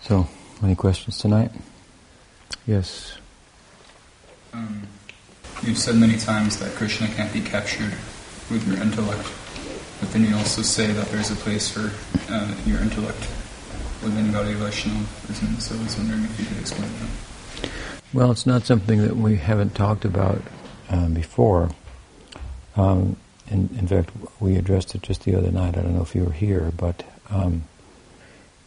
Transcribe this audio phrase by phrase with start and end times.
[0.00, 0.26] So,
[0.62, 1.50] any questions tonight?
[2.66, 3.18] Yes.
[4.52, 4.86] Um,
[5.62, 7.92] you've said many times that Krishna can't be captured
[8.50, 9.28] with your intellect,
[10.00, 11.90] but then you also say that there's a place for
[12.30, 13.28] uh, your intellect
[14.02, 15.60] within Gaudiya Vaishnavism.
[15.60, 17.70] So I was wondering if you could explain that.
[18.12, 20.40] Well, it's not something that we haven't talked about
[20.88, 21.70] um, before.
[22.76, 23.16] Um,
[23.50, 24.10] in, in, fact,
[24.40, 25.76] we addressed it just the other night.
[25.76, 27.64] I don't know if you were here, but um,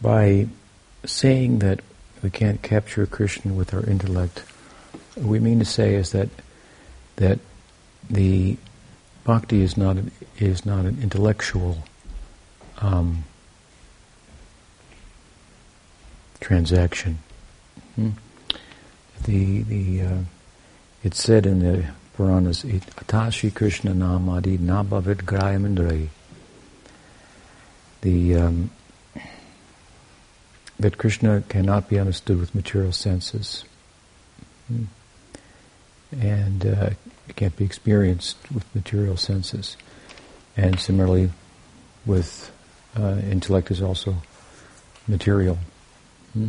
[0.00, 0.46] by
[1.04, 1.80] saying that
[2.22, 4.44] we can't capture a Krishna with our intellect,
[5.14, 6.28] what we mean to say is that
[7.16, 7.38] that
[8.08, 8.56] the
[9.24, 11.78] bhakti is not an, is not an intellectual
[12.80, 13.24] um,
[16.40, 17.18] transaction.
[17.96, 18.10] Hmm?
[19.24, 20.18] The the uh,
[21.04, 26.08] it's said in the Puranas, Atashi Krishna Namadi Nabhavid Grayamindrai.
[28.02, 28.70] The um,
[30.82, 33.64] that Krishna cannot be understood with material senses.
[34.68, 34.84] Hmm.
[36.20, 36.90] And uh,
[37.28, 39.76] it can't be experienced with material senses.
[40.56, 41.30] And similarly,
[42.04, 42.52] with
[42.98, 44.16] uh, intellect is also
[45.08, 45.58] material.
[46.34, 46.48] Hmm?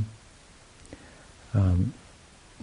[1.53, 1.93] Um,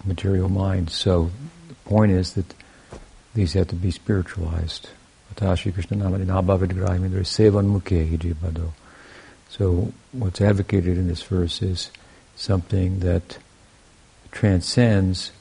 [0.05, 0.89] material mind.
[0.89, 1.31] So
[1.67, 2.53] the point is that
[3.33, 4.89] these have to be spiritualized.
[5.33, 8.73] Atashi Krishna Namadi Sevan Mukhe Hijibado.
[9.51, 11.91] So what's advocated in this verse is
[12.37, 13.37] something that
[14.31, 15.31] transcends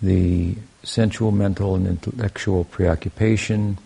[0.00, 3.76] the sensual, mental, and intellectual preoccupation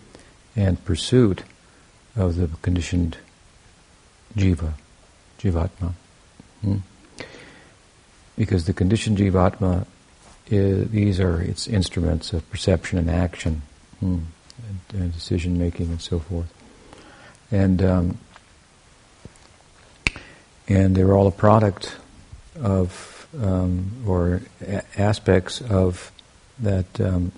[0.55, 1.43] and pursuit
[2.15, 3.19] of the conditioned
[4.37, 4.75] jiva,
[5.41, 5.93] jivatma.
[6.61, 6.77] Hmm?
[8.37, 9.87] Because the conditioned jivatma,
[10.47, 13.63] is, these are its instruments of perception and action,
[13.99, 14.19] hmm?
[14.69, 16.55] and, and decision making and so forth.
[17.51, 18.19] And um,
[20.69, 21.97] and they're all a product
[22.61, 26.13] of um, or a- aspects of
[26.59, 27.33] that um,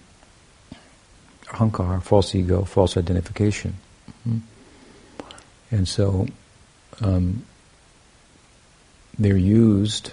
[1.47, 3.75] ahankar, false ego, false identification.
[4.29, 4.39] Mm-hmm.
[5.71, 6.27] And so
[7.01, 7.45] um,
[9.19, 10.13] they're used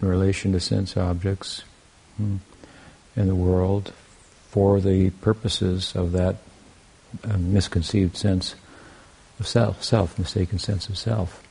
[0.00, 1.62] in relation to sense objects
[2.20, 2.38] mm,
[3.16, 3.92] in the world
[4.50, 6.36] for the purposes of that
[7.24, 8.54] uh, misconceived sense
[9.38, 11.41] of self, self, mistaken sense of self.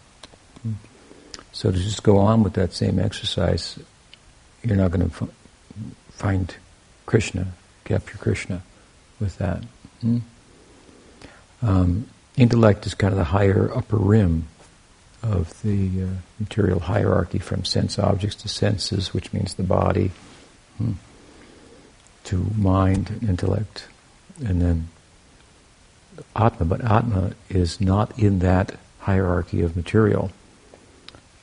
[1.52, 3.78] So to just go on with that same exercise,
[4.64, 5.30] you're not going to f-
[6.10, 6.56] find
[7.06, 7.48] Krishna,
[7.84, 8.62] capture Krishna
[9.20, 9.64] with that.
[10.02, 10.20] Hmm?
[11.62, 12.08] Um,
[12.38, 14.48] intellect is kind of the higher upper rim
[15.22, 16.08] of the uh,
[16.40, 20.12] material hierarchy from sense objects to senses, which means the body,
[20.78, 20.94] hmm,
[22.24, 23.88] to mind, intellect,
[24.44, 24.88] and then
[26.36, 26.66] Atma.
[26.66, 30.32] But Atma is not in that hierarchy of material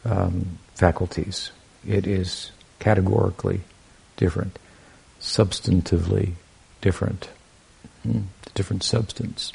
[0.09, 1.51] um, faculties.
[1.87, 3.61] It is categorically
[4.17, 4.59] different,
[5.21, 6.33] substantively
[6.81, 7.29] different,
[8.07, 8.25] mm,
[8.55, 9.53] different substance.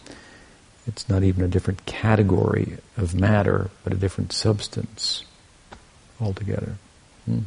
[0.85, 5.23] It's not even a different category of matter, but a different substance
[6.19, 6.75] altogether.
[7.29, 7.43] Mm.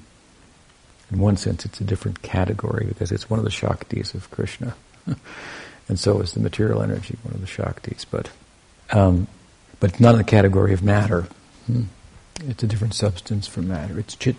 [1.10, 4.74] In one sense, it's a different category because it's one of the Shaktis of Krishna.
[5.88, 8.04] and so is the material energy, one of the Shaktis.
[8.10, 8.30] But,
[8.90, 9.28] um,
[9.78, 11.28] but not in the category of matter.
[11.70, 11.86] Mm.
[12.44, 13.98] It's a different substance from matter.
[13.98, 14.36] It's chit,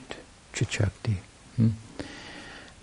[0.53, 0.91] chit.
[1.55, 1.69] Hmm?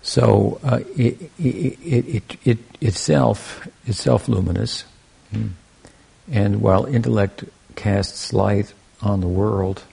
[0.01, 4.83] So uh, it, it, it, it, itself is self-luminous.
[5.31, 5.47] Hmm?
[6.31, 9.83] And while intellect casts light on the world,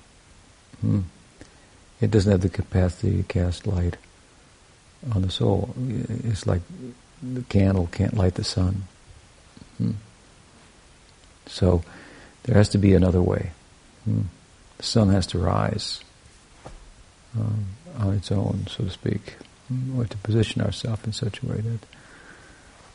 [0.81, 1.01] hmm,
[2.01, 3.97] it doesn't have the capacity to cast light
[5.15, 5.75] on the soul.
[6.25, 6.63] It's like
[7.23, 8.85] the candle can't light the sun.
[9.79, 9.93] Hmm.
[11.47, 11.83] So
[12.45, 13.53] there has to be another way.
[14.05, 14.23] Hmm
[14.83, 16.01] the sun has to rise
[17.39, 17.67] um,
[17.99, 19.37] on its own, so to speak.
[19.97, 21.79] Have to position ourselves in such a way that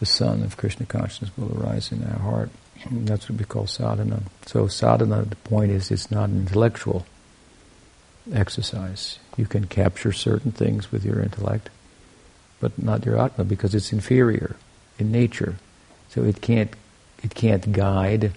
[0.02, 2.50] the sun of Krishna consciousness will arise in our heart.
[2.84, 4.24] And that's what we call sadhana.
[4.46, 7.06] So sadhana, the point is, it's not an intellectual
[8.34, 9.18] exercise.
[9.38, 11.70] You can capture certain things with your intellect,
[12.60, 14.58] but not your atma because it's inferior
[15.00, 15.56] in nature.
[16.10, 16.72] So it can't,
[17.24, 18.34] it can't guide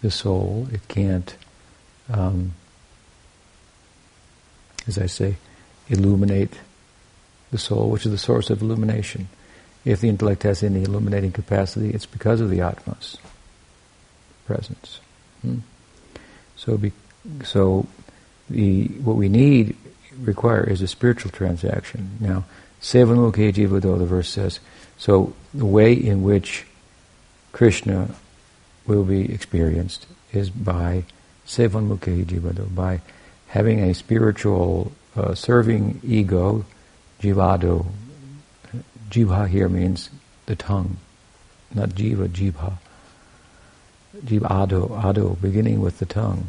[0.00, 0.66] the soul.
[0.72, 1.36] It can't
[2.10, 2.54] um,
[4.86, 5.36] as I say,
[5.88, 6.54] illuminate
[7.50, 9.28] the soul, which is the source of illumination.
[9.84, 13.18] If the intellect has any illuminating capacity, it's because of the Atma's
[14.46, 15.00] presence.
[15.42, 15.58] Hmm?
[16.56, 16.92] So, be,
[17.44, 17.86] so
[18.50, 19.76] the what we need
[20.20, 22.16] require is a spiritual transaction.
[22.20, 22.44] Now,
[22.80, 24.60] Sevanmukhe Jivado, the verse says,
[24.98, 26.66] so the way in which
[27.52, 28.14] Krishna
[28.86, 31.04] will be experienced is by
[31.46, 33.00] Sevanmukhe Jivado, by
[33.48, 36.64] having a spiritual uh, serving ego,
[37.20, 37.86] jivado.
[39.10, 40.10] Jiva here means
[40.46, 40.96] the tongue,
[41.74, 42.74] not jiva, jiva.
[44.24, 46.46] Jivado, ado, beginning with the tongue,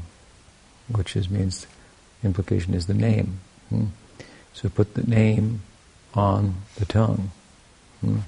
[0.89, 1.67] which is means
[2.23, 3.39] implication is the name.
[3.69, 3.85] Hmm?
[4.53, 5.61] So put the name
[6.13, 7.31] on the tongue.
[8.01, 8.19] Hmm?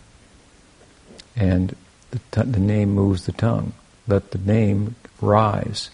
[1.36, 1.76] And
[2.12, 3.74] the, t- the name moves the tongue.
[4.08, 5.90] Let the name rise.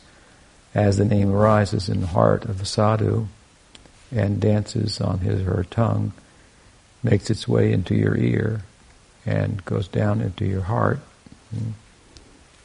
[0.75, 3.27] As the name arises in the heart of the sadhu
[4.13, 6.11] and dances on his or her tongue,
[7.01, 8.63] makes its way into your ear
[9.25, 10.99] and goes down into your heart,
[11.51, 11.71] hmm?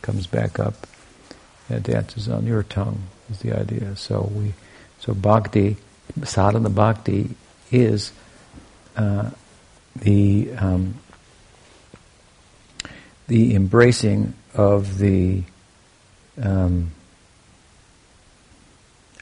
[0.03, 0.87] comes back up
[1.69, 3.95] and dances on your tongue is the idea.
[3.97, 4.55] So we,
[4.99, 5.77] so bhakti,
[6.25, 7.31] sadhana bhakti
[7.71, 8.13] is
[8.97, 9.31] uh,
[9.97, 10.97] the um,
[13.29, 15.45] the embracing of the
[16.43, 16.91] um,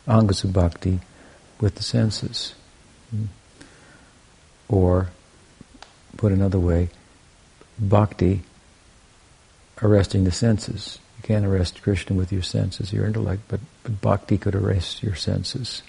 [0.09, 1.01] angas bhakti
[1.61, 2.55] with the senses.
[3.11, 3.25] Hmm.
[4.69, 5.09] Or,
[6.17, 6.91] put another way,
[7.79, 8.43] bhakti
[9.83, 10.99] arresting the senses.
[11.19, 15.15] You can't arrest Krishna with your senses, your intellect, but, but bhakti could arrest your
[15.15, 15.83] senses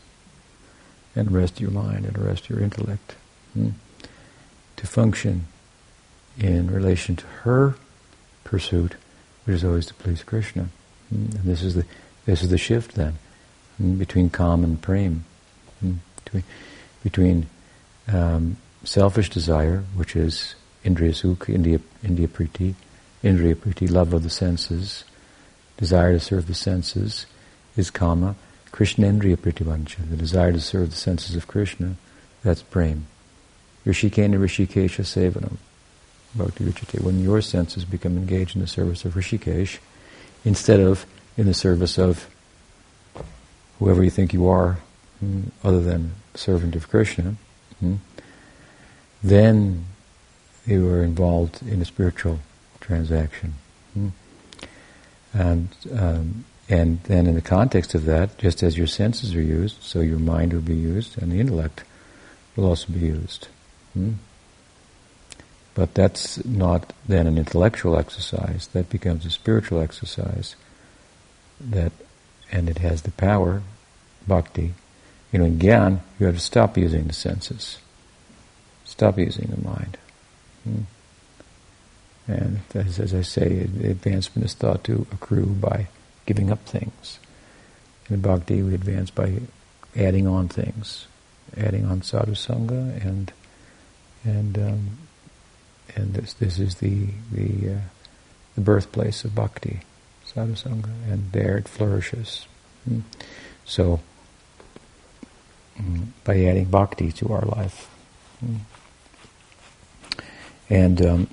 [1.16, 3.16] and arrest your mind and arrest your intellect
[3.54, 3.70] hmm?
[4.78, 5.46] to function
[6.38, 7.76] in relation to her
[8.44, 8.96] pursuit,
[9.46, 10.70] which is always to please Krishna.
[11.10, 11.26] Hmm?
[11.36, 11.86] And this is the
[12.26, 13.18] this is the shift then?
[13.80, 15.26] Between kam and prem,
[15.80, 15.94] hmm?
[17.04, 17.48] between,
[18.08, 22.76] um, selfish desire, which is indriya sukha, indriya, indriya priti,
[23.24, 25.04] indriya priti, love of the senses,
[25.78, 27.26] desire to serve the senses,
[27.76, 28.36] is kama.
[28.72, 31.96] Krishna indriya pritivancha, the desire to serve the senses of Krishna,
[32.44, 33.08] that's prem.
[33.86, 35.58] Rishikena Rishikesha Sevanam.
[36.36, 37.02] Bhakti Vichite.
[37.02, 39.80] When your senses become engaged in the service of Rishikesh,
[40.46, 41.06] instead of
[41.38, 42.28] in the service of
[43.80, 44.78] whoever you think you are,
[45.20, 47.36] hmm, other than servant of Krishna,
[47.80, 47.96] hmm,
[49.24, 49.86] then
[50.66, 52.40] you are involved in a spiritual
[52.80, 53.56] transaction.
[53.94, 54.10] Hmm.
[55.34, 59.82] And um, and then in the context of that, just as your senses are used,
[59.82, 61.84] so your mind will be used, and the intellect
[62.56, 63.48] will also be used.
[65.74, 68.68] But that's not then an intellectual exercise.
[68.74, 70.56] That becomes a spiritual exercise.
[71.60, 71.92] That,
[72.52, 73.62] and it has the power,
[74.28, 74.74] bhakti.
[75.32, 77.78] You know, in gyan, you have to stop using the senses.
[78.86, 79.98] Stop using the mind.
[80.64, 80.82] Hmm?
[82.28, 85.88] And as, as I say, advancement is thought to accrue by
[86.26, 87.20] giving up things.
[88.10, 89.42] In bhakti, we advance by
[89.96, 91.08] adding on things,
[91.58, 93.32] adding on sadhu sangha and
[94.24, 94.98] and um,
[95.96, 97.80] and this this is the the uh,
[98.56, 99.82] the birthplace of bhakti,
[100.34, 102.48] sadhusanga, and there it flourishes.
[102.90, 103.02] Mm.
[103.66, 104.00] So,
[105.80, 107.90] mm, by adding bhakti to our life,
[108.44, 108.60] mm.
[110.70, 111.28] and um,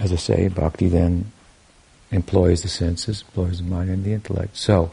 [0.00, 1.32] as I say, bhakti then
[2.10, 4.56] employs the senses, employs the mind and the intellect.
[4.56, 4.92] So,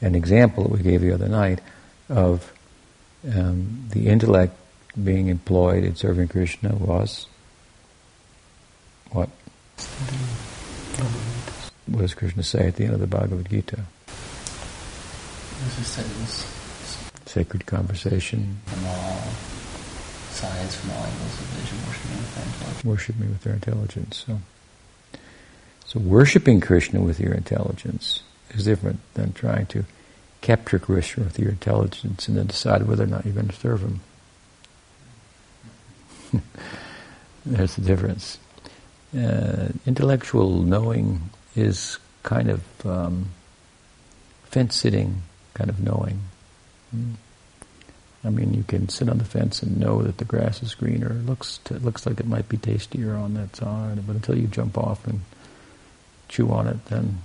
[0.00, 1.60] an example that we gave the other night
[2.08, 2.52] of
[3.34, 4.56] um, the intellect
[5.02, 7.26] being employed in serving Krishna was
[9.10, 9.28] what?
[11.92, 13.80] What does Krishna say at the end of the Bhagavad Gita?
[17.26, 18.56] Sacred conversation.
[18.64, 19.20] From all
[20.30, 22.84] sides, from all angles of vision, worship me with their intelligence.
[22.84, 24.24] Worship me with their intelligence.
[24.26, 24.40] So,
[25.84, 28.22] so worshiping Krishna with your intelligence
[28.52, 29.84] is different than trying to
[30.40, 33.82] capture Krishna with your intelligence and then decide whether or not you're going to serve
[33.82, 34.00] him.
[37.44, 38.38] There's the difference.
[39.14, 43.30] Uh, intellectual knowing is kind of um,
[44.44, 45.22] fence sitting
[45.54, 46.20] kind of knowing.
[46.94, 47.14] Mm.
[48.24, 51.10] I mean, you can sit on the fence and know that the grass is greener.
[51.10, 54.46] It looks t- looks like it might be tastier on that side, but until you
[54.46, 55.20] jump off and
[56.28, 57.18] chew on it, then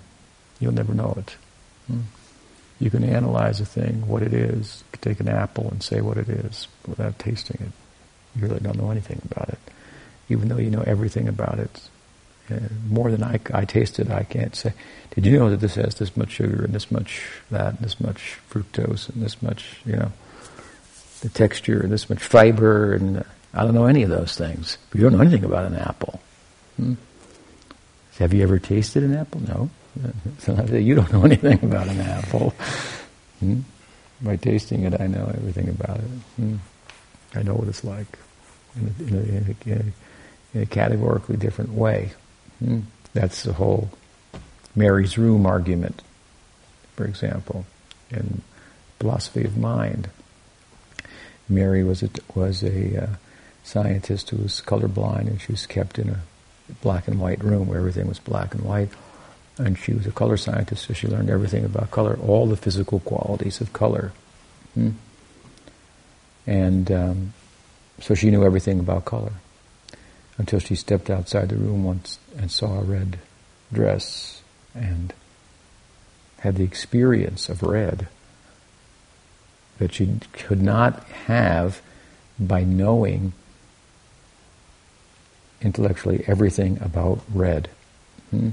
[0.59, 1.35] you'll never know it.
[1.91, 2.03] Mm.
[2.79, 4.83] You can analyze a thing, what it is.
[4.85, 7.71] You can take an apple and say what it is without tasting it
[8.37, 9.59] you really don't know anything about it,
[10.29, 11.89] even though you know everything about it.
[12.49, 14.73] Uh, more than I, I tasted, I can't say.
[15.11, 17.99] Did you know that this has this much sugar and this much that, and this
[17.99, 20.11] much fructose and this much, you know,
[21.21, 23.23] the texture and this much fiber and uh,
[23.53, 24.77] I don't know any of those things.
[24.89, 26.21] But you don't know anything about an apple.
[26.77, 26.93] Hmm?
[28.19, 29.41] Have you ever tasted an apple?
[29.41, 29.69] No.
[30.39, 32.53] So you don't know anything about an apple.
[33.39, 33.61] Hmm?
[34.21, 36.03] By tasting it, I know everything about it.
[36.35, 36.55] Hmm?
[37.35, 38.17] I know what it's like
[38.75, 39.93] in a, in a, in
[40.53, 42.11] a, in a categorically different way.
[42.59, 42.81] Hmm?
[43.13, 43.89] That's the whole
[44.75, 46.01] Mary's room argument,
[46.95, 47.65] for example.
[48.11, 48.41] in
[48.99, 50.09] philosophy of mind.
[51.49, 53.07] Mary was a, was a uh,
[53.63, 56.19] scientist who was colorblind, and she was kept in a
[56.81, 58.89] black and white room where everything was black and white.
[59.57, 62.99] And she was a color scientist, so she learned everything about color, all the physical
[62.99, 64.11] qualities of color.
[64.73, 64.91] Hmm?
[66.45, 67.33] And um,
[67.99, 69.33] so she knew everything about color
[70.37, 73.19] until she stepped outside the room once and saw a red
[73.73, 74.41] dress
[74.75, 75.13] and
[76.39, 78.07] had the experience of red
[79.79, 81.81] that she could not have
[82.39, 83.33] by knowing
[85.61, 87.69] intellectually everything about red.
[88.29, 88.49] Hmm?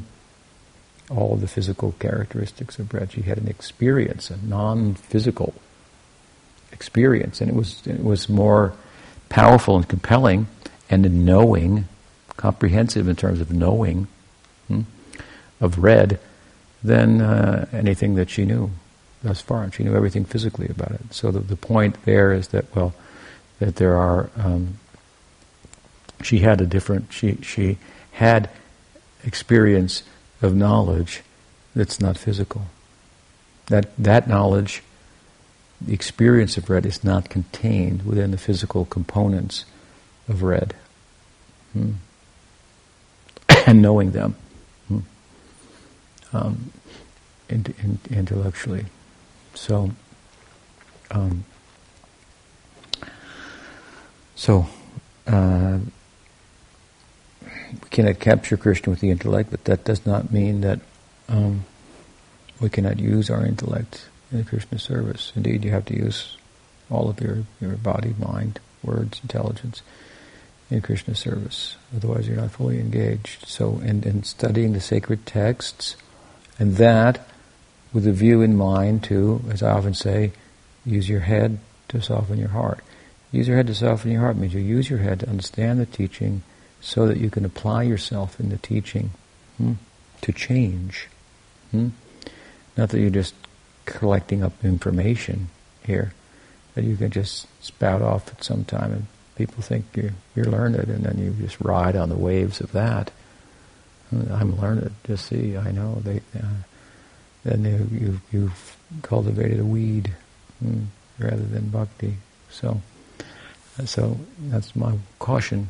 [1.10, 3.12] All the physical characteristics of red.
[3.12, 5.54] She had an experience, a non-physical
[6.72, 8.72] experience, and it was it was more
[9.28, 10.46] powerful and compelling
[10.94, 11.86] and knowing,
[12.36, 14.06] comprehensive in terms of knowing
[14.68, 14.82] hmm,
[15.60, 16.20] of red
[16.82, 18.70] than uh, anything that she knew
[19.22, 19.70] thus far.
[19.72, 21.00] She knew everything physically about it.
[21.14, 22.92] So the, the point there is that well,
[23.58, 24.78] that there are um,
[26.24, 27.78] she had a different, she, she
[28.12, 28.50] had
[29.24, 30.02] experience
[30.42, 31.22] of knowledge
[31.74, 32.66] that's not physical.
[33.66, 34.82] That, that knowledge,
[35.80, 39.64] the experience of red, is not contained within the physical components
[40.28, 40.74] of red.
[41.74, 41.90] Hmm.
[43.66, 44.36] and knowing them
[44.88, 45.00] hmm.
[46.32, 46.72] um,
[47.48, 48.86] in, in, intellectually.
[49.54, 49.90] So,
[51.10, 51.44] um,
[54.36, 54.66] so
[55.26, 55.78] uh,
[57.42, 60.80] we cannot capture Krishna with the intellect, but that does not mean that
[61.28, 61.64] um,
[62.60, 65.32] we cannot use our intellect in Krishna service.
[65.34, 66.36] Indeed, you have to use
[66.88, 69.82] all of your, your body, mind, words, intelligence
[70.70, 71.76] in Krishna service.
[71.94, 73.46] Otherwise, you're not fully engaged.
[73.46, 75.96] So, in, in studying the sacred texts,
[76.58, 77.26] and that
[77.92, 80.32] with a view in mind to, as I often say,
[80.84, 82.80] use your head to soften your heart.
[83.30, 85.86] Use your head to soften your heart means you use your head to understand the
[85.86, 86.42] teaching
[86.80, 89.10] so that you can apply yourself in the teaching
[89.56, 89.72] hmm,
[90.20, 91.08] to change.
[91.70, 91.88] Hmm?
[92.76, 93.34] Not that you're just
[93.86, 95.48] collecting up information
[95.84, 96.12] here,
[96.74, 99.06] that you can just spout off at some time and
[99.36, 103.10] people think you're, you're learned and then you just ride on the waves of that.
[104.12, 104.94] I'm learned.
[105.06, 106.00] Just see, I know.
[106.04, 106.62] They, uh,
[107.44, 110.12] then you, you, you've cultivated a weed
[110.62, 110.84] hmm,
[111.18, 112.16] rather than bhakti.
[112.50, 112.80] So,
[113.84, 115.68] so that's my caution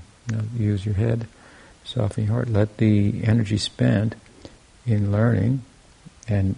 [0.56, 1.26] use your head,
[1.85, 2.49] soften your heart.
[2.49, 4.14] Let the energy spent
[4.87, 5.62] in learning
[6.28, 6.56] and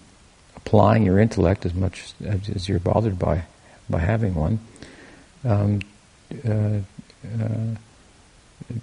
[0.55, 3.43] applying your intellect as much as, as you're bothered by
[3.89, 4.59] by having one.
[5.45, 5.81] Um,
[6.45, 6.79] uh,
[7.25, 7.75] uh,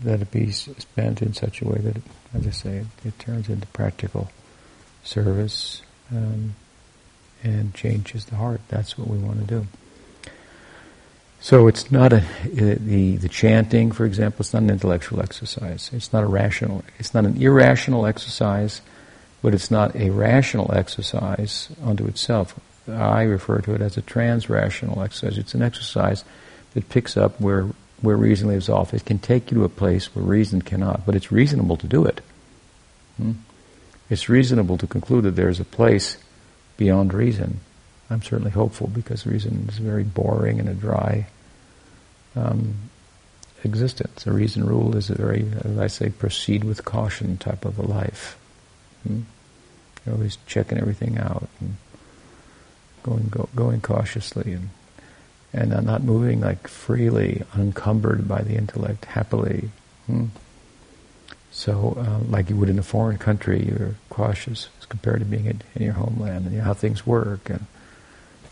[0.04, 2.02] let it be spent in such a way that, it,
[2.34, 4.30] as I say, it, it turns into practical
[5.02, 6.54] service um,
[7.42, 8.60] and changes the heart.
[8.68, 9.66] That's what we want to do.
[11.40, 14.40] So it's not a the the chanting, for example.
[14.40, 15.90] It's not an intellectual exercise.
[15.92, 16.82] It's not a rational.
[16.98, 18.80] It's not an irrational exercise,
[19.42, 22.58] but it's not a rational exercise unto itself.
[22.88, 25.36] I refer to it as a trans-rational exercise.
[25.36, 26.24] It's an exercise
[26.72, 27.68] that picks up where
[28.00, 28.94] where reason leaves off.
[28.94, 32.04] It can take you to a place where reason cannot, but it's reasonable to do
[32.04, 32.20] it.
[33.16, 33.32] Hmm?
[34.10, 36.18] It's reasonable to conclude that there is a place
[36.76, 37.60] beyond reason.
[38.10, 41.26] I'm certainly hopeful because reason is very boring and a dry
[42.36, 42.74] um,
[43.62, 44.26] existence.
[44.26, 47.82] A reason rule is a very, as I say, proceed with caution type of a
[47.82, 48.36] life.
[49.06, 49.22] Hmm?
[50.04, 51.76] You're always checking everything out and
[53.02, 54.68] going go, going cautiously and
[55.54, 59.70] and not moving like freely, unencumbered by the intellect, happily.
[60.06, 60.26] Hmm?
[61.52, 65.46] So, uh, like you would in a foreign country, you're cautious as compared to being
[65.46, 67.64] in, in your homeland and you know how things work and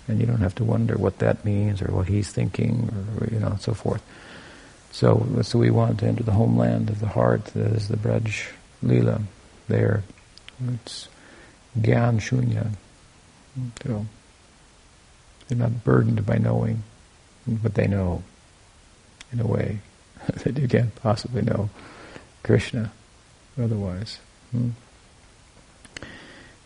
[0.09, 2.91] and you don't have to wonder what that means or what he's thinking
[3.21, 4.03] or you know and so forth.
[4.93, 7.47] So, so we want to enter the homeland of the heart.
[7.47, 8.49] That is the Braj
[8.83, 9.23] Lila.
[9.67, 10.05] There,
[10.75, 11.09] it's
[11.79, 12.69] Gyan Shunya.
[13.83, 14.07] So
[15.49, 16.83] they're not burdened by knowing,
[17.47, 18.23] but they know,
[19.33, 19.79] in a way,
[20.45, 21.71] that you can't possibly know
[22.43, 22.93] Krishna
[23.61, 24.19] otherwise.
[24.51, 24.71] Hmm?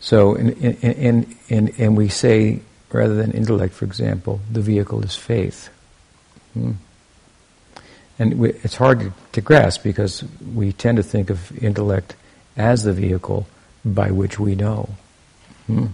[0.00, 0.50] So, and,
[0.82, 2.60] and, and, and we say
[2.92, 5.68] rather than intellect, for example, the vehicle is faith.
[6.54, 6.72] Hmm.
[8.18, 12.14] And we, it's hard to, to, grasp because we tend to think of intellect
[12.56, 13.46] as the vehicle
[13.84, 14.88] by which we know.
[15.66, 15.86] Hmm.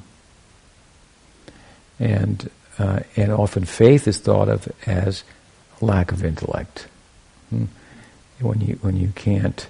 [1.99, 5.25] And, uh, and often faith is thought of as
[5.81, 6.87] lack of intellect.
[7.51, 7.67] Hmm.
[8.41, 9.67] When, you, when you can't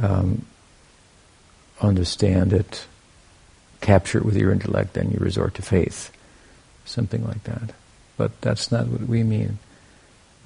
[0.00, 0.44] um,
[1.80, 2.86] understand it,
[3.80, 6.10] capture it with your intellect, then you resort to faith
[6.84, 7.72] something like that.
[8.16, 9.58] But that's not what we mean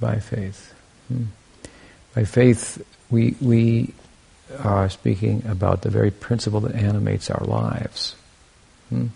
[0.00, 0.74] by faith.
[1.08, 1.24] Hmm.
[2.14, 3.94] By faith, we, we
[4.60, 8.16] are speaking about the very principle that animates our lives.
[8.88, 9.08] Hmm.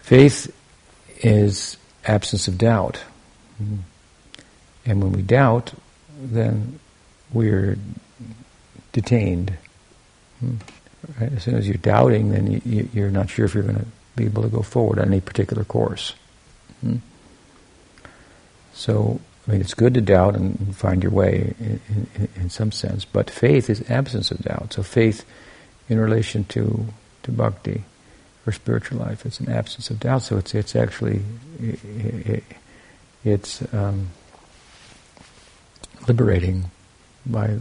[0.00, 0.54] Faith
[1.22, 2.98] is absence of doubt.
[3.58, 3.76] Hmm.
[4.84, 5.72] And when we doubt,
[6.20, 6.78] then
[7.32, 7.78] we're
[8.92, 9.56] detained.
[10.40, 10.56] Hmm.
[11.20, 11.32] Right?
[11.32, 13.86] As soon as you're doubting, then you, you're not sure if you're going to
[14.16, 16.14] be able to go forward on any particular course.
[16.80, 16.96] Hmm.
[18.74, 22.72] So, I mean, it's good to doubt and find your way in, in, in, some
[22.72, 24.72] sense, but faith is absence of doubt.
[24.72, 25.24] So, faith
[25.88, 26.86] in relation to,
[27.24, 27.84] to bhakti
[28.46, 30.22] or spiritual life, it's an absence of doubt.
[30.22, 31.22] So, it's, it's actually,
[31.60, 32.44] it,
[33.24, 34.08] it's um,
[36.08, 36.70] liberating
[37.24, 37.56] by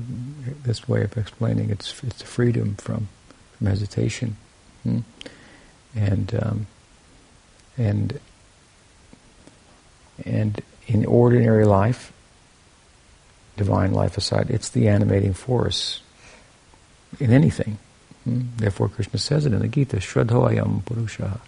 [0.63, 1.69] this way of explaining.
[1.69, 3.09] It's, it's freedom from,
[3.57, 4.37] from hesitation.
[4.83, 4.99] Hmm?
[5.95, 6.67] And, um,
[7.77, 8.19] and
[10.25, 12.11] and in ordinary life,
[13.57, 16.01] divine life aside, it's the animating force
[17.19, 17.77] in anything.
[18.25, 21.41] Therefore, Krishna says it in the Gita, Shraddhoayam Purusha.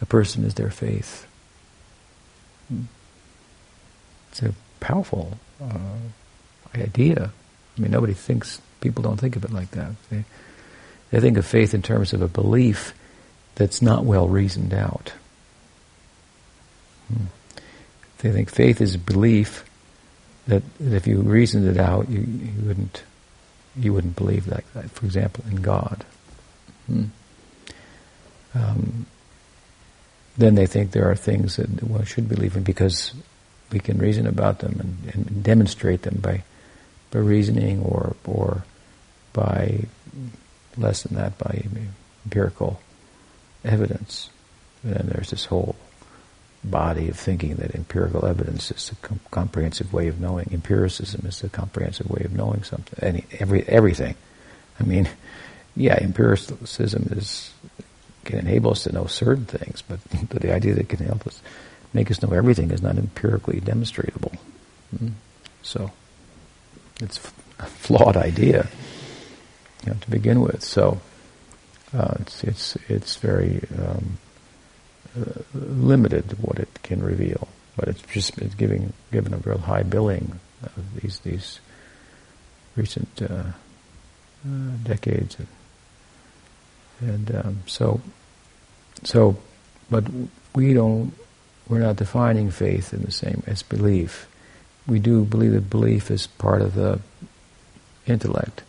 [0.00, 1.26] A person is their faith.
[2.68, 2.82] Hmm?
[4.30, 5.98] It's a powerful uh,
[6.76, 7.32] idea.
[7.76, 9.92] I mean, nobody thinks, people don't think of it like that.
[10.10, 10.24] They,
[11.10, 12.94] they think of faith in terms of a belief
[13.56, 15.12] that's not well reasoned out.
[17.08, 17.26] Hmm.
[18.18, 19.64] They think faith is a belief
[20.46, 23.02] that, that if you reasoned it out, you, you wouldn't
[23.76, 24.64] you wouldn't believe that.
[24.90, 26.04] For example, in God.
[26.86, 27.04] Hmm.
[28.54, 29.06] Um,
[30.36, 33.12] then they think there are things that one should believe in because
[33.70, 36.42] we can reason about them and, and demonstrate them by
[37.10, 38.64] by reasoning or or
[39.32, 39.84] by
[40.76, 41.64] less than that by
[42.24, 42.80] empirical
[43.64, 44.30] evidence.
[44.82, 45.76] And then there's this whole
[46.64, 50.48] body of thinking that empirical evidence is a com- comprehensive way of knowing.
[50.52, 52.98] Empiricism is a comprehensive way of knowing something.
[53.02, 54.14] Any, every, everything.
[54.80, 55.08] I mean,
[55.76, 57.52] yeah, empiricism is
[58.24, 61.40] can enable us to know certain things, but the idea that it can help us
[61.92, 64.32] make us know everything is not empirically demonstrable.
[64.96, 65.12] Mm.
[65.62, 65.90] So
[67.00, 67.18] it's
[67.58, 68.68] a flawed idea,
[69.84, 70.62] you know, to begin with.
[70.62, 71.00] So
[71.92, 74.18] uh, it's it's it's very um,
[75.54, 80.38] limited what it can reveal, but it's just it's giving given a real high billing
[80.62, 81.60] of these these
[82.76, 85.36] recent uh, uh, decades,
[87.00, 88.00] and, and um, so
[89.02, 89.36] so,
[89.90, 90.04] but
[90.54, 91.12] we don't
[91.68, 94.28] we're not defining faith in the same as belief.
[94.86, 97.00] We do believe that belief is part of the
[98.06, 98.62] intellect,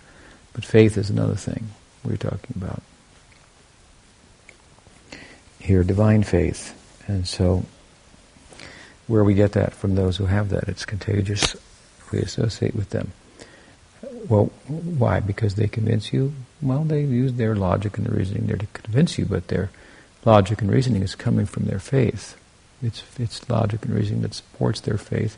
[0.53, 1.69] but faith is another thing
[2.03, 2.81] we're talking about
[5.65, 6.73] here divine faith.
[7.07, 7.65] And so,
[9.07, 12.91] where we get that from those who have that, it's contagious if we associate with
[12.91, 13.11] them.
[14.27, 15.19] Well, why?
[15.19, 16.33] Because they convince you?
[16.61, 19.69] Well, they use their logic and their reasoning there to convince you, but their
[20.23, 22.35] logic and reasoning is coming from their faith.
[22.81, 25.37] It's, it's logic and reasoning that supports their faith.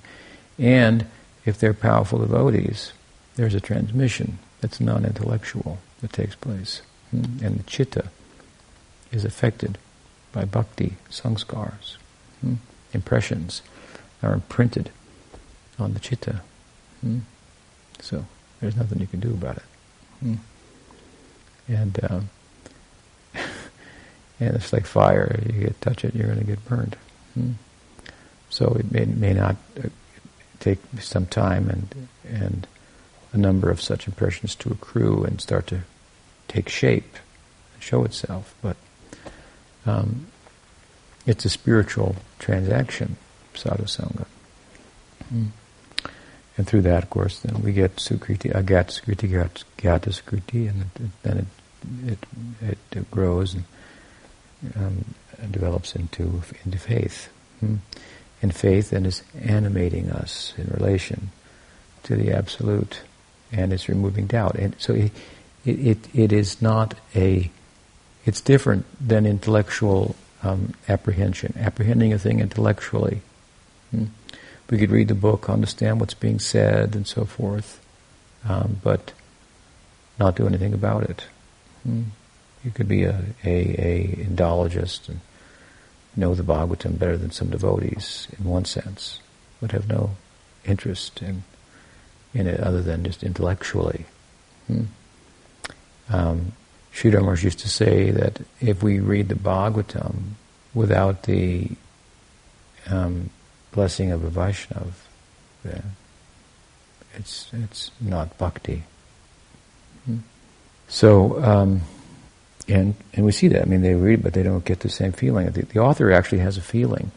[0.57, 1.05] And
[1.45, 2.93] if they're powerful devotees,
[3.35, 6.81] there's a transmission that's non-intellectual that takes place.
[7.11, 7.23] Hmm?
[7.43, 8.09] And the chitta
[9.11, 9.77] is affected
[10.31, 11.97] by bhakti, sanskars,
[12.41, 12.55] hmm?
[12.93, 13.61] impressions
[14.21, 14.89] are imprinted
[15.79, 16.41] on the chitta.
[17.01, 17.19] Hmm?
[17.99, 18.25] So
[18.59, 19.63] there's nothing you can do about it.
[20.19, 20.35] Hmm?
[21.67, 22.29] And um,
[24.39, 25.39] and it's like fire.
[25.45, 26.95] You get touch it, you're going to get burned.
[27.33, 27.53] Hmm?
[28.49, 29.89] So it may, may not uh,
[30.59, 32.67] take some time and and
[33.33, 35.81] a number of such impressions to accrue and start to
[36.47, 37.17] take shape
[37.73, 38.77] and show itself, but
[39.88, 40.28] um,
[41.26, 43.17] it's a spiritual transaction,
[43.54, 44.26] sadhusanga.
[45.34, 45.47] Mm.
[46.58, 49.30] And through that, of course, then we get sukriti, agat sukriti,
[49.78, 51.47] gata sukriti, and then
[52.08, 52.19] it,
[52.62, 53.63] it, it grows and,
[54.76, 55.06] um,
[55.52, 57.30] develops into into faith.
[57.60, 57.76] Hmm?
[58.41, 61.30] And faith then is animating us in relation
[62.04, 63.02] to the absolute,
[63.52, 64.56] and it's removing doubt.
[64.56, 65.12] And so it,
[65.65, 67.52] it, it is not a
[68.27, 73.21] it's different than intellectual um, apprehension, apprehending a thing intellectually.
[73.91, 74.05] Hmm?
[74.69, 77.79] We could read the book, understand what's being said, and so forth,
[78.43, 79.13] um, but
[80.19, 81.23] not do anything about it.
[81.83, 82.03] Hmm?
[82.65, 85.21] You could be a, a, a Indologist and
[86.17, 89.21] know the Bhagavatam better than some devotees in one sense,
[89.61, 90.17] but have no
[90.65, 91.43] interest in
[92.33, 94.05] in it other than just intellectually.
[94.67, 94.83] Hmm?
[96.09, 96.51] Um,
[96.97, 100.31] Sridhar Maharaj used to say that if we read the Bhagavatam
[100.73, 101.69] without the
[102.89, 103.29] um,
[103.71, 104.93] blessing of a Vaishnav,
[107.13, 108.81] it's it's not bhakti.
[110.05, 110.17] Hmm.
[110.88, 111.81] So, um,
[112.67, 113.62] and and we see that.
[113.62, 115.51] I mean, they read, but they don't get the same feeling.
[115.51, 117.12] The, the author actually has a feeling.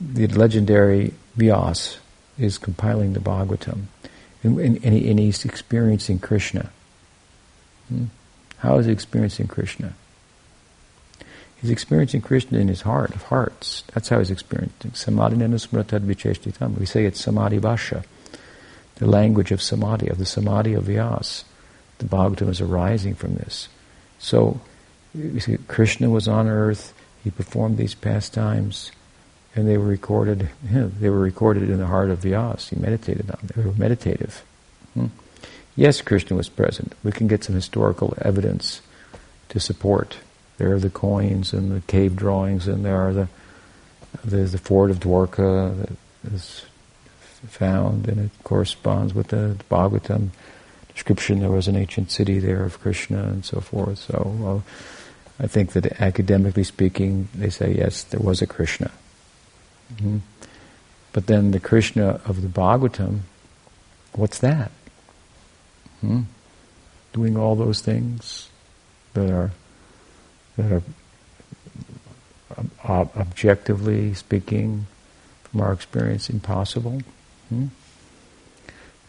[0.00, 1.98] The legendary Vyas
[2.38, 3.86] is compiling the Bhagavatam,
[4.44, 6.70] and, and, and he's experiencing Krishna.
[7.90, 8.04] Hmm?
[8.58, 9.94] How is he experiencing Krishna?
[11.60, 13.84] He's experiencing Krishna in his heart of hearts.
[13.92, 14.94] That's how he's experiencing.
[14.94, 16.78] Samadhi smratad vicheshtitam.
[16.78, 18.02] We say it's Samadhi Bhasha,
[18.96, 21.44] the language of Samadhi, of the Samadhi of Vyas.
[21.98, 23.68] The Bhagavatam is arising from this.
[24.18, 24.60] So,
[25.38, 28.90] see, Krishna was on earth, he performed these pastimes,
[29.54, 32.70] and they were recorded, you know, they were recorded in the heart of Vyas.
[32.70, 33.50] He meditated on them.
[33.54, 34.42] They were meditative.
[34.94, 35.06] Hmm?
[35.76, 36.94] Yes, Krishna was present.
[37.04, 38.80] We can get some historical evidence
[39.50, 40.18] to support
[40.60, 43.28] there are the coins and the cave drawings, and there are the
[44.22, 45.96] there's the fort of Dwarka that
[46.34, 46.66] is
[47.48, 50.28] found, and it corresponds with the Bhagavatam
[50.92, 51.40] description.
[51.40, 54.00] There was an ancient city there of Krishna and so forth.
[54.00, 54.62] So well,
[55.38, 58.90] I think that academically speaking, they say yes, there was a Krishna.
[59.94, 60.18] Mm-hmm.
[61.14, 63.20] But then the Krishna of the Bhagavatam,
[64.12, 64.72] what's that?
[66.00, 66.22] Hmm?
[67.12, 68.48] Doing all those things
[69.14, 69.50] that are
[70.56, 70.82] that are
[72.84, 74.86] ob- objectively speaking,
[75.44, 77.02] from our experience, impossible.
[77.48, 77.66] Hmm?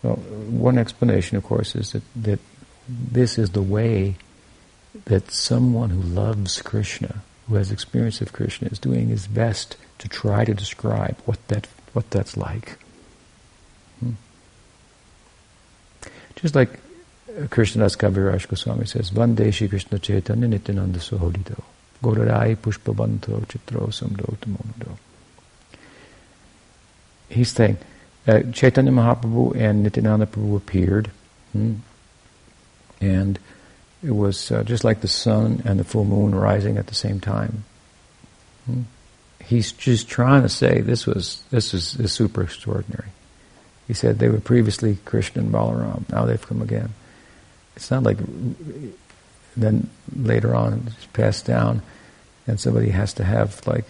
[0.03, 2.39] Well, one explanation, of course, is that, that
[2.87, 4.15] this is the way
[5.05, 10.09] that someone who loves Krishna, who has experience of Krishna, is doing his best to
[10.09, 12.77] try to describe what that what that's like.
[13.99, 14.11] Hmm?
[16.35, 16.79] Just like
[17.49, 21.61] Krishnadas Kaviraj Goswami says, Vande Shri Krishna Chaitanya Nityananda Sohodito,
[22.03, 24.97] Gorarai Pushpavanto Chitro Samdo Tamonodo.
[27.29, 27.77] He's saying,
[28.27, 31.09] uh, Chaitanya Mahaprabhu and Nityananda Prabhu appeared,
[31.53, 31.75] hmm,
[32.99, 33.39] and
[34.03, 37.19] it was uh, just like the sun and the full moon rising at the same
[37.19, 37.63] time.
[38.65, 38.81] Hmm.
[39.43, 43.09] He's just trying to say this was this is, is super extraordinary.
[43.87, 46.93] He said they were previously Krishna and Balaram, now they've come again
[47.81, 48.19] it's not like
[49.57, 51.81] then later on it's passed down
[52.45, 53.87] and somebody has to have like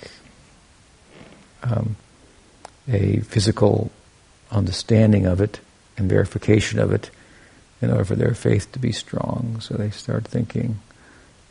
[1.63, 1.97] um,
[2.87, 3.91] a physical
[4.49, 5.59] understanding of it
[5.97, 7.09] and verification of it
[7.81, 9.57] in order for their faith to be strong.
[9.59, 10.79] So they start thinking,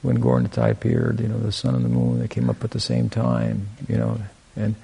[0.00, 2.80] when Gaura appeared, you know, the sun and the moon, they came up at the
[2.80, 4.18] same time, you know,
[4.56, 4.76] and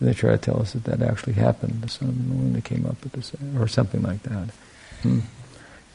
[0.00, 1.82] they try to tell us that that actually happened.
[1.82, 4.48] The sun and the moon, they came up at the same, or something like that.
[5.02, 5.20] Hmm.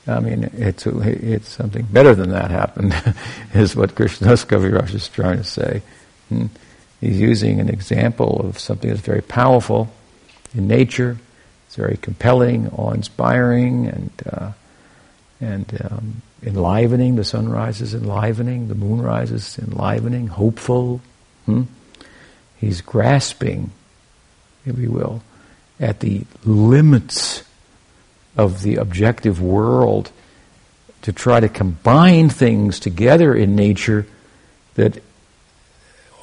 [0.07, 2.93] I mean, it's it's something better than that happened,
[3.53, 5.81] is what Krishnadas Kaviraj is trying to say.
[6.29, 6.47] Hmm.
[7.01, 9.91] he's using an example of something that's very powerful
[10.55, 11.17] in nature.
[11.67, 14.51] It's very compelling, awe-inspiring, and uh,
[15.41, 17.15] and um, enlivening.
[17.15, 18.67] The sun rises enlivening.
[18.67, 21.01] The moon rises enlivening, hopeful.
[21.45, 21.63] Hmm?
[22.57, 23.71] He's grasping,
[24.65, 25.23] if you will,
[25.79, 27.43] at the limits
[28.37, 30.11] of the objective world
[31.01, 34.07] to try to combine things together in nature
[34.75, 35.01] that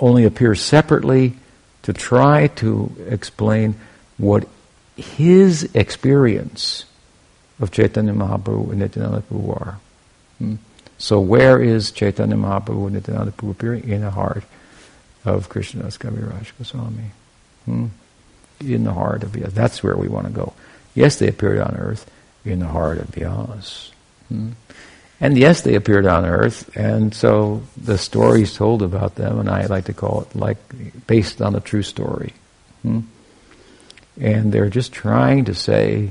[0.00, 1.34] only appear separately
[1.82, 3.74] to try to explain
[4.18, 4.46] what
[4.96, 6.84] his experience
[7.60, 9.78] of Chaitanya Mahaprabhu and Nityananda Prabhu are.
[10.38, 10.56] Hmm?
[10.98, 13.88] So where is Chaitanya Mahaprabhu and Nityananda Prabhu appearing?
[13.88, 14.44] In the heart
[15.24, 17.12] of Krishnadas Kaviraj Goswami.
[17.64, 17.86] Hmm?
[18.60, 19.54] In the heart of it.
[19.54, 20.52] That's where we want to go.
[20.94, 22.10] Yes, they appeared on earth
[22.44, 23.90] in the heart of Vyas.
[24.28, 24.50] Hmm?
[25.20, 29.66] And yes, they appeared on earth, and so the stories told about them, and I
[29.66, 30.58] like to call it like
[31.06, 32.32] based on a true story.
[32.82, 33.00] Hmm?
[34.20, 36.10] And they're just trying to say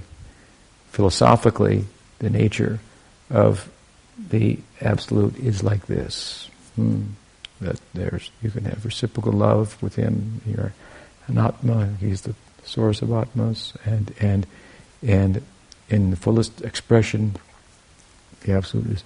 [0.91, 1.85] philosophically
[2.19, 2.79] the nature
[3.29, 3.69] of
[4.17, 6.49] the absolute is like this.
[6.75, 7.03] Hmm?
[7.59, 10.39] That there's you can have reciprocal love with him.
[10.45, 10.73] You're
[11.27, 11.87] an atma.
[11.99, 14.47] He's the source of atmas, and and
[15.05, 15.41] and
[15.89, 17.35] in the fullest expression,
[18.41, 19.03] the absolute is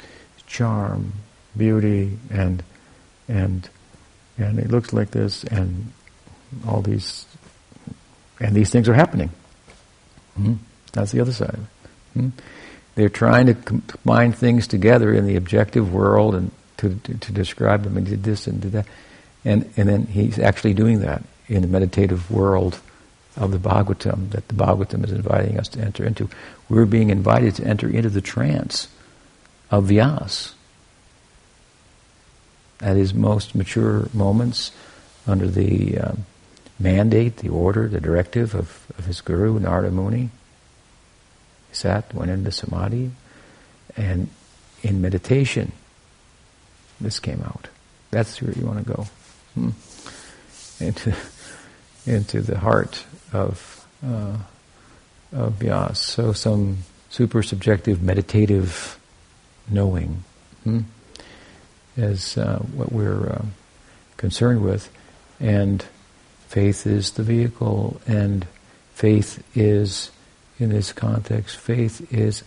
[0.48, 1.14] charm,
[1.58, 2.64] beauty, and
[3.28, 3.70] and
[4.38, 5.92] and it looks like this, and
[6.68, 7.26] all these
[8.40, 9.30] and these things are happening.
[10.36, 10.56] Hmm?
[10.94, 11.60] That's the other side.
[12.14, 12.30] Hmm?
[12.96, 17.84] They're trying to combine things together in the objective world and to, to, to describe
[17.84, 18.86] them and did this and did that,
[19.44, 22.80] and and then he's actually doing that in the meditative world
[23.36, 26.30] of the Bhagavatam that the Bhagavatam is inviting us to enter into.
[26.70, 28.88] We're being invited to enter into the trance
[29.70, 30.54] of Vyas.
[32.82, 34.72] at his most mature moments,
[35.28, 36.26] under the um,
[36.80, 40.30] mandate, the order, the directive of, of his guru, Narada Muni.
[41.70, 43.12] He sat, went into samadhi,
[43.98, 44.30] and
[44.84, 45.72] in meditation,
[47.02, 47.70] this came out.
[48.12, 49.08] That's where you want to go.
[49.56, 49.70] Hmm.
[50.80, 51.16] Into,
[52.06, 54.38] into the heart of, uh,
[55.32, 55.98] of Vyas.
[55.98, 56.78] So some
[57.10, 59.00] super subjective meditative
[59.70, 60.24] knowing
[60.64, 60.82] hmm,
[61.96, 63.46] is uh, what we're uh,
[64.18, 64.90] concerned with.
[65.40, 65.86] And
[66.48, 68.48] faith is the vehicle, and
[68.94, 70.12] faith is,
[70.60, 72.44] in this context, faith is,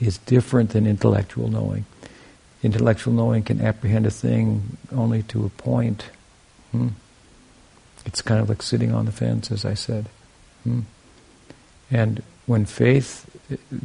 [0.00, 1.86] is different than intellectual knowing.
[2.62, 6.04] Intellectual knowing can apprehend a thing only to a point.
[6.72, 6.88] Hmm.
[8.04, 10.08] It's kind of like sitting on the fence, as I said.
[10.66, 10.80] Hmm.
[11.90, 13.24] And when faith,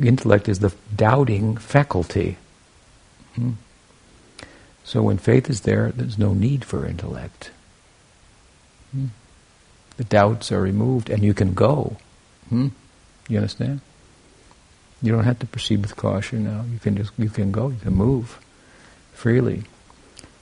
[0.02, 2.38] intellect is the doubting faculty.
[3.36, 3.52] Hmm.
[4.84, 7.52] So when faith is there, there's no need for intellect.
[8.92, 9.08] Hmm.
[9.98, 11.98] The doubts are removed and you can go.
[12.50, 12.70] Hmm?
[13.30, 13.82] You understand?
[15.04, 16.66] You don't have to proceed with caution now.
[16.72, 18.40] You can just you can go, you can move
[19.14, 19.64] freely.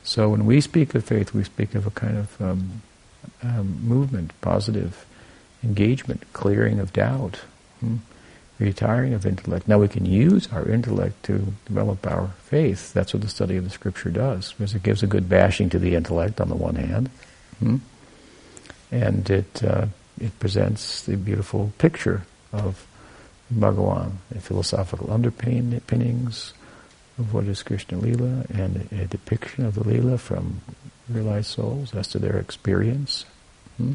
[0.03, 2.81] So when we speak of faith, we speak of a kind of um,
[3.43, 5.05] um, movement, positive
[5.63, 7.41] engagement, clearing of doubt,
[7.79, 7.97] hmm?
[8.59, 9.67] retiring of intellect.
[9.67, 12.93] Now we can use our intellect to develop our faith.
[12.93, 15.79] That's what the study of the scripture does, because it gives a good bashing to
[15.79, 17.09] the intellect on the one hand,
[17.59, 17.77] hmm?
[18.91, 19.87] and it uh,
[20.19, 22.85] it presents the beautiful picture of
[23.53, 26.53] Bhagawan, the philosophical underpinnings
[27.17, 30.61] of what is Krishna Lila, and a, a depiction of the Lila from
[31.07, 33.25] realized souls as to their experience.
[33.77, 33.93] Hmm?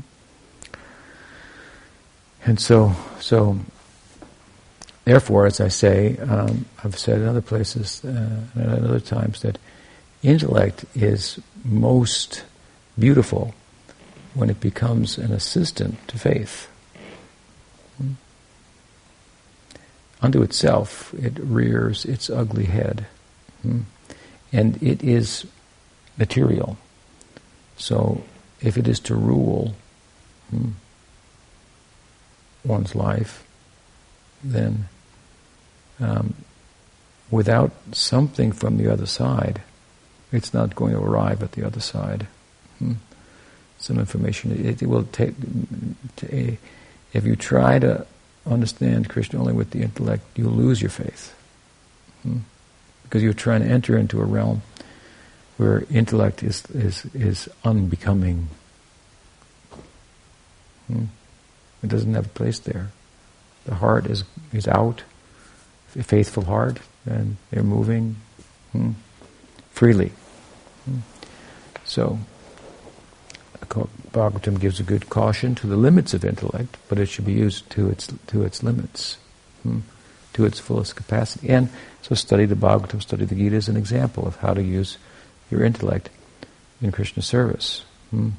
[2.45, 3.59] And so, so
[5.05, 8.09] therefore, as I say, um, I've said in other places uh,
[8.55, 9.59] and at other times that
[10.23, 12.45] intellect is most
[12.99, 13.55] beautiful
[14.35, 16.69] when it becomes an assistant to faith.
[17.97, 18.13] Hmm?
[20.21, 23.07] Unto itself, it rears its ugly head.
[23.63, 23.81] Hmm?
[24.53, 25.47] And it is
[26.19, 26.77] material.
[27.77, 28.23] So,
[28.61, 29.75] if it is to rule
[30.51, 30.71] hmm,
[32.65, 33.45] one's life,
[34.43, 34.89] then
[36.01, 36.35] um,
[37.31, 39.63] without something from the other side,
[40.33, 42.27] it's not going to arrive at the other side.
[42.79, 42.95] Hmm
[43.85, 44.67] some information.
[44.67, 45.35] It, it will take.
[46.23, 48.07] If you try to
[48.47, 51.35] understand Krishna only with the intellect, you'll lose your faith,
[52.23, 52.39] hmm?
[53.05, 54.63] because you're trying to enter into a realm
[55.57, 58.49] where intellect is is is unbecoming.
[60.89, 61.05] Hmm?
[61.85, 62.91] It doesn't have a place there.
[63.67, 65.03] The heart is is out,
[65.95, 68.17] a faithful heart, and they're moving
[68.73, 68.93] hmm,
[69.71, 70.13] freely.
[70.87, 71.01] Hmm?
[71.85, 72.19] So
[73.61, 77.69] Bhagavatam gives a good caution to the limits of intellect, but it should be used
[77.71, 79.19] to its to its limits,
[79.63, 79.81] hmm,
[80.33, 81.51] to its fullest capacity.
[81.51, 81.69] And
[82.01, 84.97] so, study the Bhagavatam, study the Gita as an example of how to use
[85.51, 86.09] your intellect
[86.81, 87.85] in Krishna service.
[88.11, 88.31] Hmm.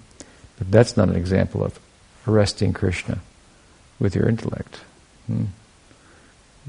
[0.58, 1.80] But that's not an example of
[2.26, 3.22] arresting Krishna
[4.00, 4.82] with your intellect.
[5.28, 5.46] Hmm.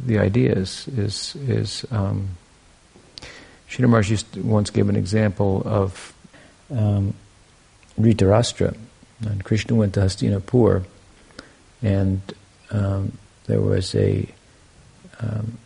[0.05, 1.85] The idea is is is.
[1.91, 2.37] Um,
[4.37, 6.15] once gave an example of
[6.71, 7.15] um,
[7.99, 8.77] Dhritarashtra.
[9.25, 10.85] And Krishna went to Hastinapur,
[11.83, 12.21] and
[12.71, 14.29] um, there was a
[15.21, 15.59] um,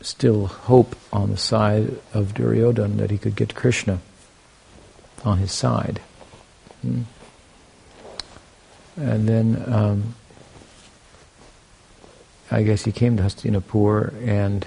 [0.00, 4.00] still hope on the side of Duryodhana that he could get Krishna
[5.24, 6.00] on his side.
[6.82, 7.02] Hmm.
[8.96, 10.14] And then um,
[12.50, 14.66] I guess he came to Hastinapur and